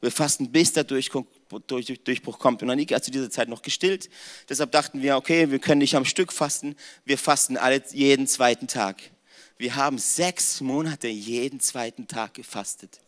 Wir 0.00 0.10
fasten, 0.10 0.52
bis 0.52 0.72
der 0.72 0.84
Durchbruch, 0.84 1.24
Durchbruch 1.66 2.38
kommt. 2.38 2.62
Und 2.62 2.70
Annika 2.70 2.96
hat 2.96 3.04
zu 3.04 3.10
dieser 3.10 3.30
Zeit 3.30 3.48
noch 3.48 3.62
gestillt. 3.62 4.10
Deshalb 4.48 4.70
dachten 4.72 5.02
wir, 5.02 5.16
okay, 5.16 5.50
wir 5.50 5.58
können 5.58 5.78
nicht 5.78 5.96
am 5.96 6.04
Stück 6.04 6.32
fasten. 6.32 6.76
Wir 7.04 7.18
fasten 7.18 7.56
alle, 7.56 7.82
jeden 7.92 8.26
zweiten 8.26 8.68
Tag. 8.68 9.13
Wir 9.56 9.76
haben 9.76 9.98
sechs 9.98 10.60
Monate 10.60 11.08
jeden 11.08 11.60
zweiten 11.60 12.08
Tag 12.08 12.34
gefastet. 12.34 13.00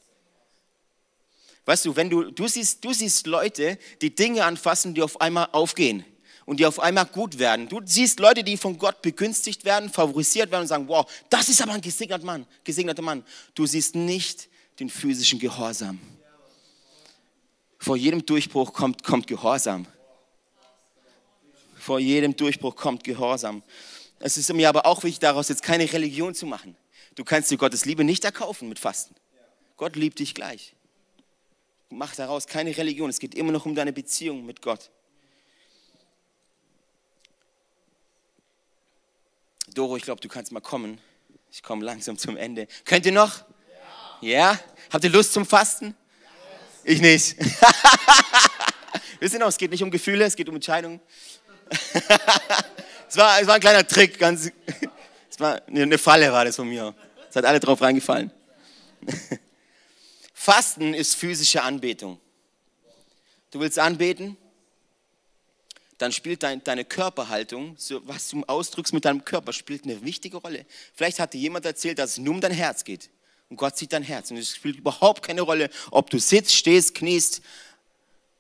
Weißt 1.65 1.85
du, 1.85 1.97
wenn 1.97 2.09
du, 2.09 2.31
du 2.31 2.47
siehst, 2.47 2.85
du 2.85 2.93
siehst 2.93 3.27
Leute, 3.27 3.79
die 4.01 4.15
Dinge 4.15 4.45
anfassen, 4.45 4.95
die 4.95 5.03
auf 5.03 5.21
einmal 5.21 5.49
aufgehen 5.51 6.05
und 6.45 6.61
die 6.61 6.67
auf 6.67 6.79
einmal 6.79 7.07
gut 7.07 7.41
werden. 7.41 7.69
Du 7.69 7.81
siehst 7.85 8.21
Leute, 8.21 8.45
die 8.45 8.57
von 8.57 8.79
Gott 8.79 9.03
begünstigt 9.03 9.65
werden, 9.65 9.91
favorisiert 9.91 10.53
werden 10.53 10.63
und 10.63 10.69
sagen, 10.69 10.87
wow, 10.87 11.11
das 11.29 11.49
ist 11.49 11.61
aber 11.61 11.73
ein 11.73 11.81
gesegneter 11.81 12.25
Mann, 12.25 12.47
gesegneter 12.63 13.03
Mann. 13.03 13.25
Du 13.55 13.67
siehst 13.67 13.97
nicht 13.97 14.49
den 14.79 14.89
physischen 14.89 15.41
Gehorsam. 15.41 15.99
Vor 17.79 17.97
jedem 17.97 18.25
Durchbruch 18.25 18.73
kommt, 18.73 19.03
kommt 19.03 19.27
Gehorsam. 19.27 19.87
Vor 21.77 21.99
jedem 21.99 22.37
Durchbruch 22.37 22.77
kommt 22.77 23.03
Gehorsam. 23.03 23.63
Es 24.19 24.37
ist 24.37 24.53
mir 24.53 24.69
aber 24.69 24.87
auch 24.87 25.03
wichtig, 25.03 25.21
daraus 25.21 25.49
jetzt 25.49 25.63
keine 25.63 25.91
Religion 25.93 26.35
zu 26.35 26.47
machen. 26.47 26.77
Du 27.15 27.25
kannst 27.25 27.51
dir 27.51 27.59
Gottes 27.59 27.85
Liebe 27.85 28.05
nicht 28.05 28.25
erkaufen 28.25 28.69
mit 28.69 28.79
Fasten. 28.79 29.15
Gott 29.77 29.97
liebt 29.97 30.19
dich 30.19 30.35
gleich. 30.35 30.75
Mach 31.91 32.15
daraus 32.15 32.47
keine 32.47 32.77
Religion. 32.77 33.11
Es 33.11 33.19
geht 33.19 33.35
immer 33.35 33.53
noch 33.53 33.67
um 33.67 33.75
deine 33.75 33.93
Beziehung 33.93 34.45
mit 34.45 34.63
Gott. 34.63 34.91
Doro, 39.75 39.97
ich 39.97 40.03
glaube, 40.03 40.21
du 40.21 40.29
kannst 40.29 40.53
mal 40.53 40.61
kommen. 40.61 40.99
Ich 41.53 41.63
komme 41.63 41.85
langsam 41.85 42.19
zum 42.19 42.37
Ende. 42.37 42.67
Könnt 42.85 43.07
ihr 43.07 43.13
noch? 43.13 43.45
Ja? 44.21 44.53
ja? 44.53 44.61
Habt 44.91 45.05
ihr 45.05 45.11
Lust 45.11 45.33
zum 45.33 45.45
Fasten? 45.45 45.87
Ja. 45.87 46.93
Ich 46.93 47.01
nicht. 47.01 47.37
Wir 49.21 49.29
sind 49.29 49.43
auch, 49.43 49.49
es 49.49 49.57
geht 49.57 49.71
nicht 49.71 49.83
um 49.83 49.91
Gefühle, 49.91 50.25
es 50.25 50.37
geht 50.37 50.49
um 50.49 50.55
Entscheidungen. 50.55 51.01
Es 53.09 53.17
war, 53.17 53.41
es 53.41 53.47
war 53.47 53.55
ein 53.55 53.61
kleiner 53.61 53.87
Trick, 53.87 54.19
ganz, 54.19 54.51
es 55.31 55.41
war 55.41 55.63
eine 55.67 55.99
Falle 55.99 56.33
war 56.33 56.45
das 56.45 56.57
von 56.57 56.69
mir. 56.69 56.95
Es 57.29 57.37
hat 57.37 57.45
alle 57.45 57.61
drauf 57.61 57.81
reingefallen. 57.81 58.31
Fasten 60.35 60.95
ist 60.95 61.15
physische 61.15 61.63
Anbetung. 61.63 62.21
Du 63.51 63.61
willst 63.61 63.79
anbeten, 63.79 64.37
dann 65.99 66.13
spielt 66.13 66.43
dein, 66.43 66.63
deine 66.63 66.85
Körperhaltung, 66.85 67.75
so 67.79 68.07
was 68.07 68.29
du 68.29 68.45
ausdrückst 68.47 68.93
mit 68.93 69.05
deinem 69.05 69.25
Körper, 69.25 69.53
spielt 69.53 69.85
eine 69.85 70.03
wichtige 70.05 70.37
Rolle. 70.37 70.67
Vielleicht 70.95 71.21
hat 71.21 71.33
dir 71.33 71.41
jemand 71.41 71.65
erzählt, 71.65 71.99
dass 71.99 72.13
es 72.13 72.19
nur 72.19 72.35
um 72.35 72.41
dein 72.41 72.53
Herz 72.53 72.85
geht. 72.85 73.11
Und 73.49 73.57
Gott 73.57 73.79
sieht 73.79 73.93
dein 73.93 74.03
Herz. 74.03 74.31
Und 74.31 74.37
es 74.37 74.55
spielt 74.55 74.77
überhaupt 74.77 75.23
keine 75.23 75.43
Rolle, 75.43 75.71
ob 75.91 76.11
du 76.11 76.19
sitzt, 76.19 76.55
stehst, 76.55 76.95
kniest, 76.95 77.41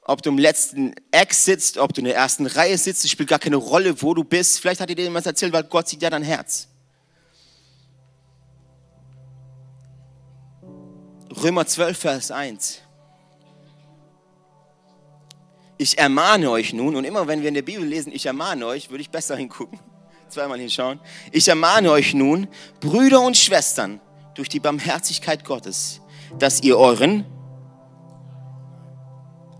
ob 0.08 0.22
du 0.22 0.30
im 0.30 0.38
letzten 0.38 0.94
Eck 1.10 1.34
sitzt, 1.34 1.78
ob 1.78 1.92
du 1.92 2.00
in 2.00 2.04
der 2.04 2.14
ersten 2.14 2.46
Reihe 2.46 2.78
sitzt, 2.78 3.04
es 3.04 3.10
spielt 3.10 3.28
gar 3.28 3.40
keine 3.40 3.56
Rolle, 3.56 4.00
wo 4.02 4.14
du 4.14 4.22
bist. 4.22 4.60
Vielleicht 4.60 4.80
hat 4.80 4.88
dir 4.88 4.96
jemand 4.96 5.26
erzählt, 5.26 5.52
weil 5.52 5.64
Gott 5.64 5.88
sieht 5.88 6.00
ja 6.00 6.10
dein 6.10 6.22
Herz. 6.22 6.68
Römer 11.42 11.66
12, 11.66 11.98
Vers 11.98 12.30
1. 12.30 12.78
Ich 15.76 15.98
ermahne 15.98 16.50
euch 16.50 16.72
nun, 16.72 16.94
und 16.94 17.04
immer 17.04 17.26
wenn 17.26 17.42
wir 17.42 17.48
in 17.48 17.54
der 17.54 17.62
Bibel 17.62 17.84
lesen, 17.84 18.12
ich 18.12 18.26
ermahne 18.26 18.64
euch, 18.64 18.90
würde 18.90 19.02
ich 19.02 19.10
besser 19.10 19.36
hingucken, 19.36 19.80
zweimal 20.28 20.60
hinschauen. 20.60 21.00
Ich 21.32 21.48
ermahne 21.48 21.90
euch 21.90 22.14
nun, 22.14 22.46
Brüder 22.78 23.20
und 23.22 23.36
Schwestern, 23.36 24.00
durch 24.36 24.48
die 24.48 24.60
Barmherzigkeit 24.60 25.44
Gottes, 25.44 26.00
dass 26.38 26.62
ihr 26.62 26.78
euren 26.78 27.24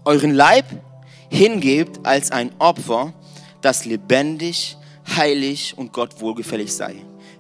euren 0.07 0.33
Leib 0.35 0.65
hingebt 1.29 2.07
als 2.07 2.31
ein 2.31 2.53
Opfer, 2.59 3.13
das 3.61 3.85
lebendig, 3.85 4.77
heilig 5.17 5.77
und 5.77 5.93
Gott 5.93 6.21
wohlgefällig 6.21 6.73
sei. 6.73 6.97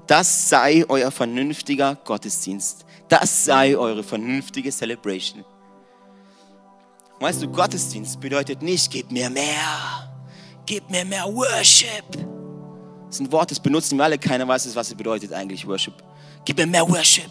Das 0.07 0.49
sei 0.49 0.85
euer 0.89 1.11
vernünftiger 1.11 1.97
Gottesdienst. 2.05 2.85
Das 3.09 3.45
sei 3.45 3.77
eure 3.77 4.03
vernünftige 4.03 4.71
Celebration. 4.71 5.45
Weißt 7.21 7.43
du, 7.43 7.49
Gottesdienst 7.49 8.21
bedeutet 8.21 8.61
nicht, 8.63 8.91
gib 8.91 9.11
mir 9.11 9.31
mehr, 9.31 10.13
gib 10.67 10.91
mir 10.91 11.05
mehr 11.05 11.25
Worship. 11.25 12.05
Das 13.07 13.17
ist 13.17 13.21
ein 13.21 13.33
Wort, 13.33 13.51
das 13.53 13.61
benutzen 13.61 13.97
wir 13.97 14.05
alle, 14.05 14.19
keiner 14.19 14.47
weiß, 14.47 14.75
was 14.75 14.89
es 14.89 14.95
bedeutet 14.95 15.33
eigentlich, 15.33 15.67
Worship. 15.67 15.95
Gib 16.45 16.59
mir 16.59 16.67
mehr 16.67 16.87
Worship, 16.87 17.31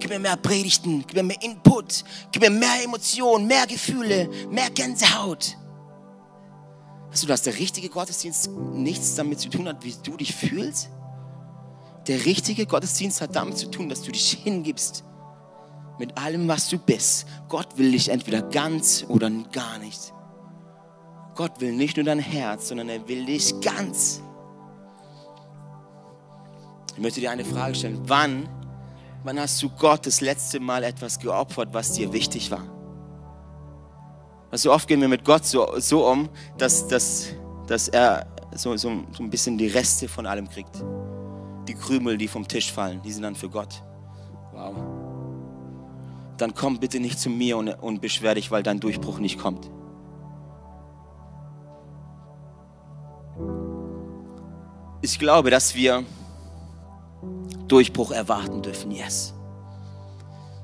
gib 0.00 0.10
mir 0.10 0.18
mehr 0.18 0.36
Predigten, 0.36 1.04
gib 1.06 1.14
mir 1.14 1.22
mehr 1.22 1.42
Input, 1.42 2.04
gib 2.32 2.42
mir 2.42 2.50
mehr 2.50 2.82
Emotionen, 2.84 3.46
mehr 3.46 3.66
Gefühle, 3.66 4.28
mehr 4.50 4.70
Gänsehaut. 4.70 5.56
Weißt 7.10 7.24
du, 7.24 7.26
dass 7.26 7.42
der 7.42 7.58
richtige 7.58 7.88
Gottesdienst 7.88 8.50
nichts 8.50 9.14
damit 9.14 9.40
zu 9.40 9.48
tun 9.48 9.68
hat, 9.68 9.84
wie 9.84 9.94
du 10.02 10.16
dich 10.16 10.34
fühlst? 10.34 10.90
Der 12.06 12.24
richtige 12.24 12.66
Gottesdienst 12.66 13.20
hat 13.20 13.36
damit 13.36 13.58
zu 13.58 13.70
tun, 13.70 13.88
dass 13.88 14.02
du 14.02 14.10
dich 14.10 14.32
hingibst 14.42 15.04
mit 15.98 16.16
allem, 16.16 16.48
was 16.48 16.68
du 16.68 16.78
bist. 16.78 17.26
Gott 17.48 17.76
will 17.76 17.92
dich 17.92 18.08
entweder 18.08 18.42
ganz 18.42 19.04
oder 19.08 19.30
gar 19.52 19.78
nicht. 19.78 20.14
Gott 21.34 21.60
will 21.60 21.72
nicht 21.72 21.96
nur 21.96 22.04
dein 22.04 22.18
Herz, 22.18 22.68
sondern 22.68 22.88
er 22.88 23.06
will 23.06 23.26
dich 23.26 23.60
ganz. 23.60 24.22
Ich 26.94 27.00
möchte 27.00 27.20
dir 27.20 27.30
eine 27.30 27.44
Frage 27.44 27.74
stellen. 27.74 28.00
Wann, 28.06 28.48
wann 29.24 29.38
hast 29.38 29.62
du 29.62 29.68
Gott 29.68 30.06
das 30.06 30.20
letzte 30.20 30.60
Mal 30.60 30.84
etwas 30.84 31.18
geopfert, 31.18 31.68
was 31.72 31.92
dir 31.92 32.12
wichtig 32.12 32.50
war? 32.50 32.64
Also 34.50 34.72
oft 34.72 34.88
gehen 34.88 35.00
wir 35.00 35.08
mit 35.08 35.24
Gott 35.24 35.44
so, 35.44 35.78
so 35.78 36.06
um, 36.06 36.28
dass, 36.58 36.88
dass, 36.88 37.28
dass 37.66 37.88
er 37.88 38.26
so, 38.54 38.76
so, 38.76 38.90
so 39.12 39.22
ein 39.22 39.30
bisschen 39.30 39.56
die 39.56 39.68
Reste 39.68 40.08
von 40.08 40.26
allem 40.26 40.48
kriegt. 40.48 40.82
Die 41.68 41.74
Krümel, 41.74 42.18
die 42.18 42.26
vom 42.26 42.48
Tisch 42.48 42.72
fallen, 42.72 43.00
die 43.02 43.12
sind 43.12 43.22
dann 43.22 43.36
für 43.36 43.48
Gott. 43.48 43.82
Wow. 44.52 44.74
Dann 46.36 46.54
komm 46.54 46.80
bitte 46.80 46.98
nicht 46.98 47.20
zu 47.20 47.30
mir 47.30 47.58
und, 47.58 47.68
und 47.68 48.00
beschwer 48.00 48.34
dich, 48.34 48.50
weil 48.50 48.62
dein 48.62 48.80
Durchbruch 48.80 49.18
nicht 49.18 49.38
kommt. 49.38 49.70
Ich 55.02 55.18
glaube, 55.18 55.50
dass 55.50 55.74
wir 55.74 56.04
Durchbruch 57.70 58.10
erwarten 58.10 58.62
dürfen, 58.62 58.90
yes. 58.90 59.32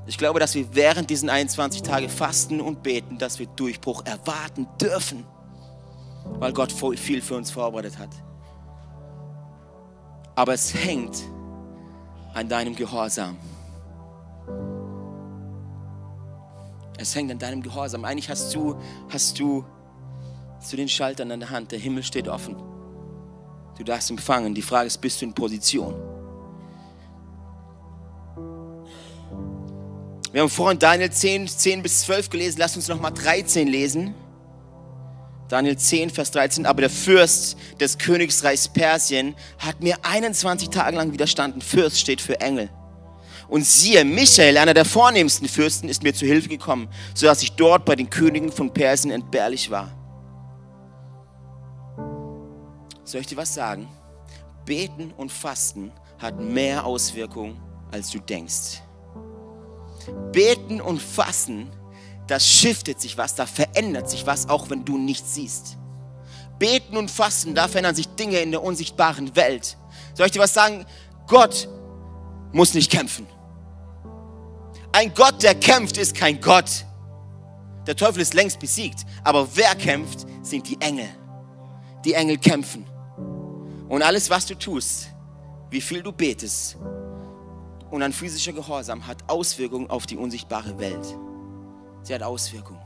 Ich 0.06 0.18
glaube, 0.18 0.40
dass 0.40 0.54
wir 0.54 0.66
während 0.74 1.08
diesen 1.08 1.30
21 1.30 1.82
Tage 1.82 2.08
fasten 2.08 2.60
und 2.60 2.82
beten, 2.82 3.18
dass 3.18 3.38
wir 3.38 3.46
Durchbruch 3.46 4.04
erwarten 4.04 4.66
dürfen, 4.80 5.24
weil 6.38 6.52
Gott 6.52 6.72
viel 6.72 7.22
für 7.22 7.36
uns 7.36 7.50
vorbereitet 7.50 7.98
hat. 7.98 8.10
Aber 10.34 10.52
es 10.52 10.74
hängt 10.74 11.22
an 12.34 12.48
deinem 12.48 12.74
Gehorsam. 12.74 13.36
Es 16.98 17.14
hängt 17.14 17.30
an 17.30 17.38
deinem 17.38 17.62
Gehorsam. 17.62 18.04
Eigentlich 18.04 18.28
hast 18.28 18.54
du, 18.54 18.76
hast 19.08 19.38
du 19.38 19.64
zu 20.60 20.76
den 20.76 20.88
Schaltern 20.88 21.30
an 21.30 21.40
der 21.40 21.50
Hand. 21.50 21.72
Der 21.72 21.78
Himmel 21.78 22.02
steht 22.02 22.28
offen. 22.28 22.56
Du 23.76 23.84
darfst 23.84 24.10
empfangen. 24.10 24.54
Die 24.54 24.62
Frage 24.62 24.86
ist, 24.86 25.00
bist 25.00 25.20
du 25.20 25.26
in 25.26 25.34
Position? 25.34 26.15
Wir 30.36 30.42
haben 30.42 30.50
vorhin 30.50 30.78
Daniel 30.78 31.10
10, 31.10 31.48
10 31.48 31.82
bis 31.82 32.02
12 32.02 32.28
gelesen. 32.28 32.58
Lass 32.58 32.76
uns 32.76 32.88
nochmal 32.88 33.10
13 33.10 33.66
lesen. 33.66 34.14
Daniel 35.48 35.78
10, 35.78 36.10
Vers 36.10 36.30
13. 36.32 36.66
Aber 36.66 36.82
der 36.82 36.90
Fürst 36.90 37.56
des 37.80 37.96
Königsreichs 37.96 38.68
Persien 38.68 39.34
hat 39.58 39.80
mir 39.80 39.96
21 40.02 40.68
Tage 40.68 40.94
lang 40.94 41.10
widerstanden. 41.14 41.62
Fürst 41.62 41.98
steht 41.98 42.20
für 42.20 42.38
Engel. 42.38 42.68
Und 43.48 43.64
siehe, 43.64 44.04
Michael, 44.04 44.58
einer 44.58 44.74
der 44.74 44.84
vornehmsten 44.84 45.48
Fürsten, 45.48 45.88
ist 45.88 46.02
mir 46.02 46.12
zu 46.12 46.26
Hilfe 46.26 46.50
gekommen, 46.50 46.90
sodass 47.14 47.42
ich 47.42 47.52
dort 47.52 47.86
bei 47.86 47.96
den 47.96 48.10
Königen 48.10 48.52
von 48.52 48.70
Persien 48.70 49.12
entbehrlich 49.12 49.70
war. 49.70 49.90
Soll 53.04 53.22
ich 53.22 53.26
dir 53.26 53.38
was 53.38 53.54
sagen? 53.54 53.88
Beten 54.66 55.14
und 55.16 55.32
Fasten 55.32 55.92
hat 56.18 56.38
mehr 56.38 56.84
Auswirkungen, 56.84 57.58
als 57.90 58.10
du 58.10 58.18
denkst. 58.18 58.82
Beten 60.32 60.80
und 60.80 61.00
Fassen, 61.00 61.70
das 62.26 62.46
shiftet 62.46 63.00
sich 63.00 63.16
was, 63.16 63.34
da 63.34 63.46
verändert 63.46 64.10
sich 64.10 64.26
was, 64.26 64.48
auch 64.48 64.70
wenn 64.70 64.84
du 64.84 64.98
nichts 64.98 65.34
siehst. 65.34 65.76
Beten 66.58 66.96
und 66.96 67.10
Fassen, 67.10 67.54
da 67.54 67.68
verändern 67.68 67.94
sich 67.94 68.08
Dinge 68.08 68.38
in 68.38 68.50
der 68.50 68.62
unsichtbaren 68.62 69.36
Welt. 69.36 69.76
Soll 70.14 70.26
ich 70.26 70.32
dir 70.32 70.40
was 70.40 70.54
sagen? 70.54 70.86
Gott 71.26 71.68
muss 72.52 72.74
nicht 72.74 72.90
kämpfen. 72.90 73.26
Ein 74.92 75.12
Gott, 75.14 75.42
der 75.42 75.54
kämpft, 75.54 75.98
ist 75.98 76.14
kein 76.14 76.40
Gott. 76.40 76.86
Der 77.86 77.94
Teufel 77.94 78.22
ist 78.22 78.34
längst 78.34 78.58
besiegt. 78.58 79.00
Aber 79.22 79.46
wer 79.54 79.74
kämpft, 79.74 80.26
sind 80.42 80.68
die 80.68 80.80
Engel. 80.80 81.08
Die 82.04 82.14
Engel 82.14 82.38
kämpfen. 82.38 82.86
Und 83.88 84.02
alles, 84.02 84.30
was 84.30 84.46
du 84.46 84.54
tust, 84.54 85.08
wie 85.70 85.80
viel 85.80 86.02
du 86.02 86.12
betest, 86.12 86.76
und 87.96 88.02
ein 88.02 88.12
physischer 88.12 88.52
Gehorsam 88.52 89.06
hat 89.06 89.26
Auswirkungen 89.26 89.88
auf 89.88 90.04
die 90.04 90.18
unsichtbare 90.18 90.78
Welt. 90.78 91.16
Sie 92.02 92.14
hat 92.14 92.22
Auswirkungen. 92.22 92.82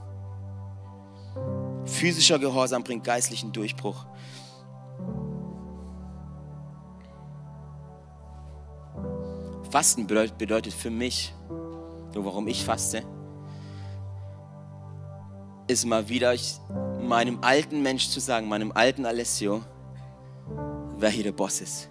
Physischer 1.84 2.38
Gehorsam 2.38 2.84
bringt 2.84 3.02
geistlichen 3.02 3.50
Durchbruch. 3.50 4.06
Fasten 9.68 10.06
bedeutet, 10.06 10.72
für 10.72 10.90
mich, 10.90 11.34
so 12.14 12.24
warum 12.24 12.46
ich 12.46 12.64
faste, 12.64 13.02
ist 15.66 15.86
mal 15.86 16.08
wieder 16.08 16.36
meinem 17.00 17.40
alten 17.42 17.82
Mensch 17.82 18.10
zu 18.10 18.20
sagen, 18.20 18.46
meinem 18.46 18.70
alten 18.70 19.04
Alessio, 19.04 19.60
wer 20.98 21.10
hier 21.10 21.24
der 21.24 21.32
Boss 21.32 21.60
ist. 21.60 21.90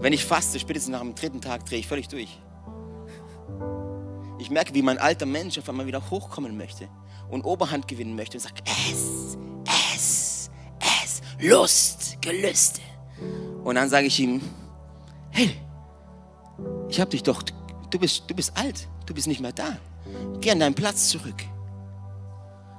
Wenn 0.00 0.12
ich 0.12 0.24
faste, 0.24 0.58
spätestens 0.58 0.92
nach 0.92 1.00
dem 1.00 1.14
dritten 1.14 1.40
Tag 1.40 1.64
drehe 1.66 1.78
ich 1.78 1.86
völlig 1.86 2.08
durch. 2.08 2.38
Ich 4.38 4.50
merke, 4.50 4.74
wie 4.74 4.82
mein 4.82 4.98
alter 4.98 5.26
Mensch 5.26 5.58
auf 5.58 5.68
einmal 5.68 5.86
wieder 5.86 6.10
hochkommen 6.10 6.56
möchte 6.56 6.88
und 7.30 7.44
Oberhand 7.44 7.86
gewinnen 7.86 8.16
möchte 8.16 8.38
und 8.38 8.42
sagt, 8.42 8.62
es, 8.68 9.38
es, 9.94 10.50
es, 10.80 11.22
Lust, 11.38 12.18
Gelüste. 12.20 12.80
Und 13.62 13.76
dann 13.76 13.88
sage 13.88 14.06
ich 14.08 14.18
ihm, 14.18 14.40
hey, 15.30 15.56
ich 16.88 17.00
habe 17.00 17.10
dich 17.10 17.22
doch, 17.22 17.42
du 17.90 17.98
bist, 17.98 18.24
du 18.26 18.34
bist 18.34 18.56
alt, 18.56 18.88
du 19.06 19.14
bist 19.14 19.26
nicht 19.26 19.40
mehr 19.40 19.52
da. 19.52 19.78
Geh 20.40 20.50
an 20.50 20.60
deinen 20.60 20.74
Platz 20.74 21.08
zurück. 21.08 21.44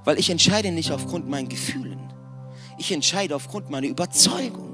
Weil 0.04 0.20
ich 0.20 0.30
entscheide 0.30 0.72
nicht 0.72 0.92
aufgrund 0.92 1.30
meiner 1.30 1.48
Gefühlen. 1.48 2.12
Ich 2.78 2.92
entscheide 2.92 3.36
aufgrund 3.36 3.70
meiner 3.70 3.88
Überzeugung. 3.88 4.73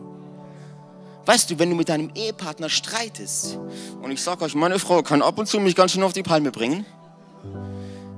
Weißt 1.30 1.52
du, 1.52 1.60
wenn 1.60 1.70
du 1.70 1.76
mit 1.76 1.90
deinem 1.90 2.10
Ehepartner 2.16 2.70
streitest, 2.70 3.60
und 4.02 4.10
ich 4.10 4.20
sage 4.20 4.44
euch, 4.44 4.56
meine 4.56 4.80
Frau 4.80 5.04
kann 5.04 5.22
ab 5.22 5.38
und 5.38 5.46
zu 5.46 5.60
mich 5.60 5.76
ganz 5.76 5.92
schön 5.92 6.02
auf 6.02 6.12
die 6.12 6.24
Palme 6.24 6.50
bringen, 6.50 6.88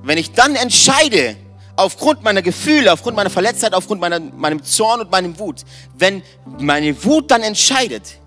wenn 0.01 0.17
ich 0.17 0.31
dann 0.31 0.55
entscheide, 0.55 1.35
aufgrund 1.75 2.23
meiner 2.23 2.41
Gefühle, 2.41 2.93
aufgrund 2.93 3.17
meiner 3.17 3.29
Verletztheit, 3.29 3.73
aufgrund 3.73 3.99
meiner, 3.99 4.21
meinem 4.21 4.63
Zorn 4.63 5.01
und 5.01 5.11
meinem 5.11 5.37
Wut, 5.39 5.65
wenn 5.93 6.23
meine 6.57 7.03
Wut 7.03 7.29
dann 7.31 7.41
entscheidet, 7.41 8.17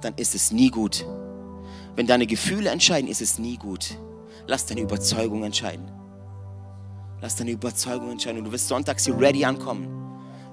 dann 0.00 0.14
ist 0.14 0.34
es 0.34 0.52
nie 0.52 0.70
gut. 0.70 1.04
Wenn 1.94 2.06
deine 2.06 2.26
Gefühle 2.26 2.70
entscheiden, 2.70 3.10
ist 3.10 3.20
es 3.20 3.38
nie 3.38 3.58
gut. 3.58 3.90
Lass 4.46 4.64
deine 4.64 4.80
Überzeugung 4.80 5.44
entscheiden. 5.44 5.86
Lass 7.20 7.36
deine 7.36 7.50
Überzeugung 7.50 8.12
entscheiden 8.12 8.38
und 8.38 8.46
du 8.46 8.52
wirst 8.52 8.68
sonntags 8.68 9.04
hier 9.04 9.20
ready 9.20 9.44
ankommen. 9.44 10.03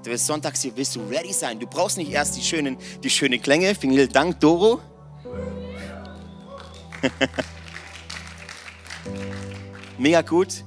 Du 0.04 0.10
wirst 0.10 0.26
sonntags 0.26 0.62
hier, 0.62 0.76
willst 0.76 0.96
du 0.96 1.02
ready 1.02 1.32
sein. 1.32 1.60
Du 1.60 1.68
brauchst 1.68 1.98
nicht 1.98 2.12
erst 2.12 2.36
die 2.36 2.42
schönen, 2.42 2.78
die 3.04 3.10
schönen 3.10 3.42
Klänge. 3.42 3.76
Vielen 3.76 4.10
Dank, 4.10 4.40
Doro. 4.40 4.80
Mega 9.98 10.22
gut. 10.22 10.64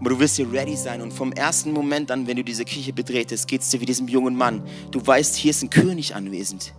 Aber 0.00 0.10
du 0.10 0.18
wirst 0.18 0.36
hier 0.36 0.50
ready 0.50 0.76
sein 0.76 1.00
und 1.02 1.12
vom 1.12 1.32
ersten 1.32 1.72
Moment 1.72 2.10
an, 2.10 2.26
wenn 2.26 2.36
du 2.36 2.44
diese 2.44 2.64
Kirche 2.64 2.92
betretest, 2.92 3.46
geht 3.46 3.62
es 3.62 3.70
dir 3.70 3.80
wie 3.80 3.86
diesem 3.86 4.08
jungen 4.08 4.36
Mann. 4.36 4.66
Du 4.90 5.06
weißt, 5.06 5.34
hier 5.36 5.50
ist 5.50 5.62
ein 5.62 5.70
König 5.70 6.14
anwesend. 6.14 6.74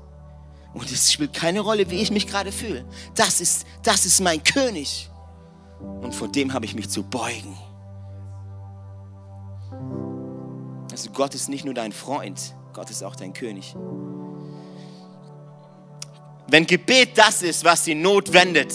Und 0.74 0.91
es 0.91 1.11
spielt 1.11 1.34
keine 1.34 1.61
Rolle, 1.61 1.89
wie 1.89 2.01
ich 2.01 2.11
mich 2.11 2.28
gerade 2.28 2.51
fühle. 2.51 2.86
Das 3.16 3.39
ist, 3.39 3.66
das 3.82 4.05
ist 4.05 4.20
mein 4.20 4.43
König. 4.43 5.09
Und 5.80 6.13
vor 6.13 6.28
dem 6.28 6.53
habe 6.53 6.66
ich 6.66 6.76
mich 6.76 6.89
zu 6.89 7.03
beugen. 7.03 7.57
Also 10.95 11.09
Gott 11.09 11.35
ist 11.35 11.49
nicht 11.49 11.65
nur 11.65 11.73
dein 11.73 11.91
Freund, 11.91 12.55
Gott 12.71 12.89
ist 12.89 13.03
auch 13.03 13.17
dein 13.17 13.33
König. 13.33 13.75
Wenn 16.47 16.65
Gebet 16.65 17.17
das 17.17 17.41
ist, 17.41 17.65
was 17.65 17.83
die 17.83 17.95
Not 17.95 18.31
wendet, 18.31 18.73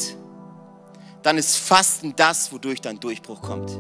dann 1.23 1.39
ist 1.39 1.57
Fasten 1.57 2.15
das, 2.15 2.53
wodurch 2.53 2.83
dein 2.83 3.01
Durchbruch 3.01 3.41
kommt. 3.41 3.71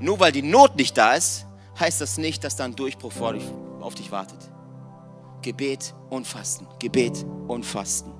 Nur 0.00 0.18
weil 0.18 0.32
die 0.32 0.40
Not 0.40 0.76
nicht 0.76 0.96
da 0.96 1.12
ist, 1.12 1.44
heißt 1.78 2.00
das 2.00 2.16
nicht, 2.16 2.42
dass 2.42 2.56
da 2.56 2.64
ein 2.64 2.74
Durchbruch 2.74 3.12
auf 3.82 3.94
dich 3.94 4.10
wartet. 4.10 4.40
Gebet 5.42 5.92
und 6.08 6.26
Fasten, 6.26 6.66
Gebet 6.78 7.26
und 7.48 7.66
Fasten. 7.66 8.13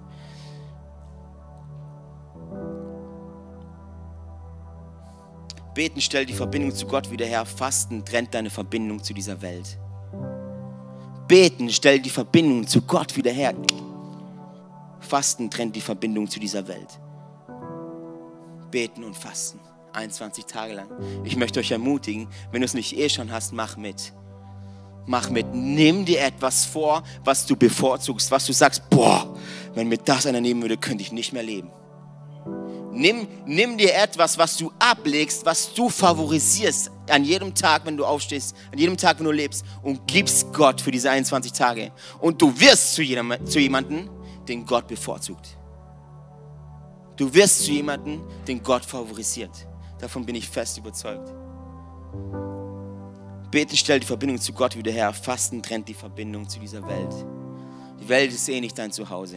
Beten 5.75 6.01
stellt 6.01 6.29
die 6.29 6.35
Verbindung 6.35 6.73
zu 6.73 6.87
Gott 6.87 7.11
wieder 7.11 7.27
her. 7.27 7.45
Fasten 7.45 8.05
trennt 8.05 8.33
deine 8.33 8.49
Verbindung 8.49 9.03
zu 9.03 9.13
dieser 9.13 9.43
Welt. 9.43 9.77
Beten 11.27 11.69
stellt 11.71 12.07
die 12.07 12.11
Verbindung 12.11 12.67
zu 12.67 12.81
Gott 12.83 13.17
wieder 13.17 13.33
her. 13.33 13.55
Fasten 15.01 15.51
trennt 15.51 15.75
die 15.75 15.81
Verbindung 15.81 16.29
zu 16.29 16.39
dieser 16.39 16.67
Welt. 16.69 17.01
Beten 18.71 19.03
und 19.03 19.17
Fasten. 19.17 19.59
21 19.93 20.47
Tage 20.47 20.75
lang. 20.75 20.89
Ich 21.25 21.37
möchte 21.37 21.61
euch 21.61 21.71
ermutigen, 21.71 22.29
wenn 22.53 22.61
du 22.61 22.65
es 22.65 22.75
nicht 22.75 22.97
eh 22.97 23.09
schon 23.09 23.31
hast, 23.31 23.53
mach 23.53 23.77
mit. 23.77 24.13
Mach 25.07 25.29
mit. 25.31 25.47
Nimm 25.55 26.05
dir 26.05 26.21
etwas 26.23 26.65
vor, 26.65 27.03
was 27.25 27.47
du 27.47 27.57
bevorzugst, 27.57 28.31
was 28.31 28.47
du 28.47 28.53
sagst, 28.53 28.89
boah, 28.91 29.37
wenn 29.75 29.89
mir 29.89 29.99
das 29.99 30.27
einer 30.27 30.41
nehmen 30.41 30.63
würde, 30.63 30.77
könnte 30.77 31.03
ich 31.03 31.13
nicht 31.13 31.33
mehr 31.33 31.43
leben. 31.43 31.71
Nimm, 32.95 33.27
nimm 33.45 33.77
dir 33.77 33.93
etwas, 33.95 34.39
was 34.39 34.57
du 34.57 34.71
ablegst, 34.79 35.45
was 35.45 35.75
du 35.75 35.89
favorisierst 35.89 36.91
an 37.11 37.25
jedem 37.25 37.53
Tag, 37.55 37.85
wenn 37.85 37.97
du 37.97 38.05
aufstehst, 38.05 38.55
an 38.73 38.79
jedem 38.79 38.97
Tag, 38.97 39.19
wenn 39.19 39.25
du 39.27 39.33
lebst 39.33 39.65
und 39.83 40.07
gibst 40.07 40.53
Gott 40.53 40.81
für 40.81 40.93
diese 40.93 41.11
21 41.11 41.53
Tage. 41.53 41.91
Und 42.21 42.41
du 42.41 42.59
wirst 42.59 42.95
zu, 42.95 43.03
jedem, 43.03 43.35
zu 43.45 43.59
jemandem, 43.59 44.09
den 44.47 44.65
Gott 44.65 44.87
bevorzugt. 44.87 45.57
Du 47.17 47.33
wirst 47.35 47.65
zu 47.65 47.73
jemandem, 47.73 48.23
den 48.47 48.63
Gott 48.63 48.85
favorisiert. 48.85 49.67
Davon 49.99 50.25
bin 50.25 50.37
ich 50.37 50.49
fest 50.49 50.79
überzeugt. 50.79 51.33
Beten 53.51 53.77
stellt 53.77 54.03
die 54.03 54.07
Verbindung 54.07 54.41
zu 54.41 54.53
Gott 54.53 54.77
wieder 54.77 54.93
her. 54.93 55.13
Fasten 55.13 55.63
trennt 55.63 55.89
die 55.89 55.95
Verbindung 55.95 56.49
zu 56.49 56.59
dieser 56.59 56.87
Welt. 56.87 57.15
Die 58.01 58.09
Welt 58.09 58.33
ist 58.33 58.49
eh 58.49 58.61
nicht 58.61 58.77
dein 58.77 58.91
Zuhause. 58.91 59.37